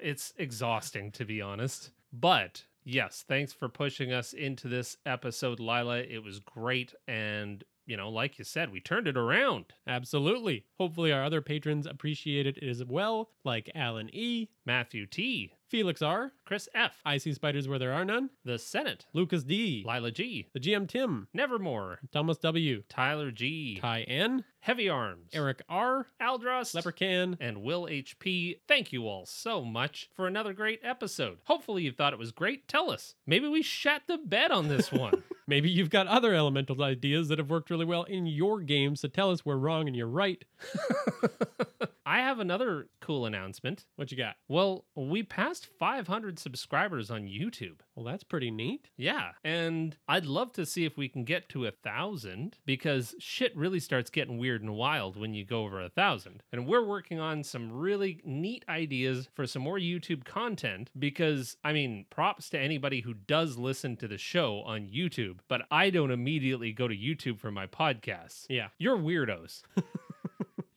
it's 0.00 0.32
exhausting, 0.38 1.10
to 1.10 1.24
be 1.24 1.42
honest. 1.42 1.90
But 2.12 2.62
yes, 2.84 3.24
thanks 3.26 3.52
for 3.52 3.68
pushing 3.68 4.12
us 4.12 4.32
into 4.32 4.68
this 4.68 4.96
episode, 5.06 5.58
Lila. 5.58 5.98
It 5.98 6.22
was 6.22 6.38
great. 6.38 6.94
And 7.08 7.64
you 7.86 7.96
know, 7.96 8.08
like 8.08 8.38
you 8.38 8.44
said, 8.44 8.70
we 8.72 8.80
turned 8.80 9.06
it 9.08 9.16
around. 9.16 9.66
Absolutely. 9.86 10.64
Hopefully, 10.78 11.12
our 11.12 11.24
other 11.24 11.40
patrons 11.40 11.86
appreciate 11.86 12.46
it 12.46 12.58
as 12.62 12.84
well, 12.84 13.30
like 13.44 13.70
Alan 13.74 14.10
E., 14.12 14.48
Matthew 14.64 15.06
T, 15.06 15.52
Felix 15.68 16.02
R., 16.02 16.32
Chris 16.44 16.68
F, 16.74 17.00
I 17.04 17.18
See 17.18 17.32
Spiders 17.32 17.68
Where 17.68 17.78
There 17.78 17.92
Are 17.92 18.04
None, 18.04 18.30
The 18.44 18.58
Senate, 18.58 19.06
Lucas 19.12 19.44
D., 19.44 19.84
Lila 19.86 20.10
G, 20.10 20.48
the 20.52 20.60
GM 20.60 20.88
Tim, 20.88 21.28
Nevermore, 21.32 22.00
Thomas 22.12 22.38
W., 22.38 22.82
Tyler 22.88 23.30
G, 23.30 23.78
Ty 23.80 24.02
N., 24.02 24.44
Heavy 24.60 24.88
Arms, 24.88 25.30
Eric 25.32 25.62
R., 25.68 26.08
Aldros, 26.20 26.74
Leprechaun, 26.74 27.36
and 27.40 27.62
Will 27.62 27.86
HP. 27.86 28.58
Thank 28.66 28.92
you 28.92 29.06
all 29.06 29.26
so 29.26 29.64
much 29.64 30.10
for 30.14 30.26
another 30.26 30.52
great 30.52 30.80
episode. 30.82 31.38
Hopefully, 31.44 31.84
you 31.84 31.92
thought 31.92 32.12
it 32.12 32.18
was 32.18 32.32
great. 32.32 32.66
Tell 32.66 32.90
us. 32.90 33.14
Maybe 33.26 33.46
we 33.48 33.62
shat 33.62 34.02
the 34.08 34.18
bed 34.18 34.50
on 34.50 34.66
this 34.66 34.90
one. 34.90 35.22
Maybe 35.48 35.70
you've 35.70 35.90
got 35.90 36.06
other 36.08 36.34
elemental 36.34 36.82
ideas 36.82 37.28
that 37.28 37.38
have 37.38 37.50
worked 37.50 37.70
really 37.70 37.84
well 37.84 38.02
in 38.04 38.26
your 38.26 38.60
games, 38.60 39.00
so 39.00 39.08
tell 39.08 39.30
us 39.30 39.44
we're 39.44 39.56
wrong 39.56 39.86
and 39.86 39.96
you're 39.96 40.08
right. 40.08 40.44
I 42.06 42.18
have 42.20 42.38
another 42.38 42.86
cool 43.00 43.26
announcement. 43.26 43.84
What 43.96 44.12
you 44.12 44.16
got? 44.16 44.36
Well, 44.46 44.84
we 44.94 45.24
passed 45.24 45.66
500 45.66 46.38
subscribers 46.38 47.10
on 47.10 47.22
YouTube. 47.22 47.80
Well, 47.96 48.04
that's 48.04 48.22
pretty 48.22 48.52
neat. 48.52 48.90
Yeah, 48.96 49.32
and 49.42 49.96
I'd 50.08 50.24
love 50.24 50.52
to 50.52 50.64
see 50.64 50.84
if 50.84 50.96
we 50.96 51.08
can 51.08 51.24
get 51.24 51.48
to 51.48 51.66
a 51.66 51.72
thousand 51.72 52.58
because 52.64 53.16
shit 53.18 53.56
really 53.56 53.80
starts 53.80 54.08
getting 54.08 54.38
weird 54.38 54.62
and 54.62 54.74
wild 54.76 55.16
when 55.16 55.34
you 55.34 55.44
go 55.44 55.64
over 55.64 55.82
a 55.82 55.88
thousand. 55.88 56.44
And 56.52 56.68
we're 56.68 56.86
working 56.86 57.18
on 57.18 57.42
some 57.42 57.72
really 57.72 58.20
neat 58.24 58.64
ideas 58.68 59.28
for 59.34 59.44
some 59.44 59.62
more 59.62 59.78
YouTube 59.78 60.24
content 60.24 60.90
because, 60.96 61.56
I 61.64 61.72
mean, 61.72 62.06
props 62.08 62.48
to 62.50 62.58
anybody 62.58 63.00
who 63.00 63.14
does 63.14 63.58
listen 63.58 63.96
to 63.96 64.06
the 64.06 64.18
show 64.18 64.62
on 64.64 64.86
YouTube, 64.86 65.38
but 65.48 65.62
I 65.72 65.90
don't 65.90 66.12
immediately 66.12 66.72
go 66.72 66.86
to 66.86 66.96
YouTube 66.96 67.40
for 67.40 67.50
my 67.50 67.66
podcasts. 67.66 68.46
Yeah. 68.48 68.68
You're 68.78 68.96
weirdos. 68.96 69.62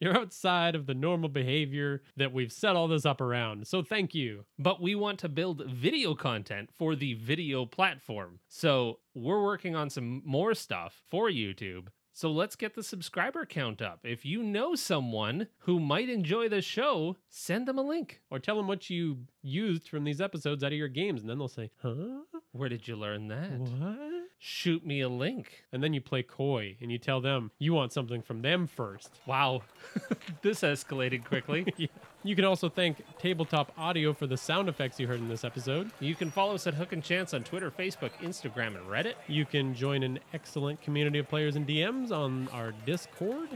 You're 0.00 0.16
outside 0.16 0.74
of 0.74 0.86
the 0.86 0.94
normal 0.94 1.28
behavior 1.28 2.02
that 2.16 2.32
we've 2.32 2.52
set 2.52 2.74
all 2.74 2.88
this 2.88 3.04
up 3.04 3.20
around. 3.20 3.66
So 3.66 3.82
thank 3.82 4.14
you. 4.14 4.44
but 4.58 4.80
we 4.80 4.94
want 4.94 5.18
to 5.20 5.28
build 5.28 5.62
video 5.66 6.14
content 6.14 6.70
for 6.76 6.94
the 6.96 7.14
video 7.14 7.66
platform. 7.66 8.40
So 8.48 9.00
we're 9.14 9.42
working 9.44 9.76
on 9.76 9.90
some 9.90 10.22
more 10.24 10.54
stuff 10.54 11.02
for 11.10 11.28
YouTube. 11.28 11.88
So 12.12 12.30
let's 12.30 12.56
get 12.56 12.74
the 12.74 12.82
subscriber 12.82 13.46
count 13.46 13.80
up. 13.80 14.00
If 14.04 14.24
you 14.24 14.42
know 14.42 14.74
someone 14.74 15.46
who 15.60 15.78
might 15.78 16.08
enjoy 16.08 16.48
the 16.48 16.60
show, 16.60 17.16
send 17.28 17.68
them 17.68 17.78
a 17.78 17.82
link. 17.82 18.20
Or 18.30 18.38
tell 18.38 18.56
them 18.56 18.66
what 18.66 18.90
you 18.90 19.18
used 19.42 19.88
from 19.88 20.04
these 20.04 20.20
episodes 20.20 20.64
out 20.64 20.72
of 20.72 20.78
your 20.78 20.88
games, 20.88 21.20
and 21.20 21.30
then 21.30 21.38
they'll 21.38 21.48
say, 21.48 21.70
huh? 21.82 22.22
Where 22.52 22.68
did 22.68 22.88
you 22.88 22.96
learn 22.96 23.28
that? 23.28 23.58
What? 23.58 24.19
Shoot 24.42 24.86
me 24.86 25.02
a 25.02 25.08
link. 25.08 25.64
And 25.70 25.82
then 25.82 25.92
you 25.92 26.00
play 26.00 26.22
coy 26.22 26.76
and 26.80 26.90
you 26.90 26.96
tell 26.96 27.20
them 27.20 27.50
you 27.58 27.74
want 27.74 27.92
something 27.92 28.22
from 28.22 28.40
them 28.40 28.66
first. 28.66 29.20
Wow, 29.26 29.62
this 30.42 30.62
escalated 30.62 31.24
quickly. 31.24 31.90
You 32.22 32.36
can 32.36 32.44
also 32.44 32.68
thank 32.68 33.02
Tabletop 33.18 33.72
Audio 33.78 34.12
for 34.12 34.26
the 34.26 34.36
sound 34.36 34.68
effects 34.68 35.00
you 35.00 35.06
heard 35.06 35.20
in 35.20 35.28
this 35.30 35.42
episode. 35.42 35.90
you 36.00 36.14
can 36.14 36.30
follow 36.30 36.54
us 36.54 36.66
at 36.66 36.74
Hook 36.74 36.92
and 36.92 37.02
Chance 37.02 37.32
on 37.32 37.44
Twitter, 37.44 37.70
Facebook, 37.70 38.10
Instagram, 38.20 38.76
and 38.76 38.86
Reddit. 38.86 39.14
You 39.26 39.46
can 39.46 39.74
join 39.74 40.02
an 40.02 40.18
excellent 40.34 40.82
community 40.82 41.18
of 41.18 41.30
players 41.30 41.56
and 41.56 41.66
DMs 41.66 42.12
on 42.12 42.48
our 42.48 42.74
Discord. 42.84 43.48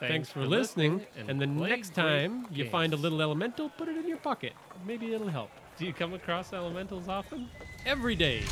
Thanks, 0.00 0.30
for, 0.30 0.46
listening. 0.46 1.04
And, 1.26 1.38
the 1.38 1.46
next 1.46 1.94
time 1.94 2.46
you 2.50 2.70
find 2.70 2.94
a 2.94 2.96
little 2.96 3.20
elemental, 3.20 3.68
put 3.68 3.88
it 3.88 3.96
in 3.98 4.08
your 4.08 4.16
pocket. 4.16 4.54
Maybe 4.86 5.12
it'll 5.12 5.28
help. 5.28 5.50
Do 5.76 5.84
you 5.84 5.92
come 5.92 6.14
across 6.14 6.54
elementals 6.54 7.08
often? 7.08 7.50
Every 7.84 8.16
day. 8.16 8.42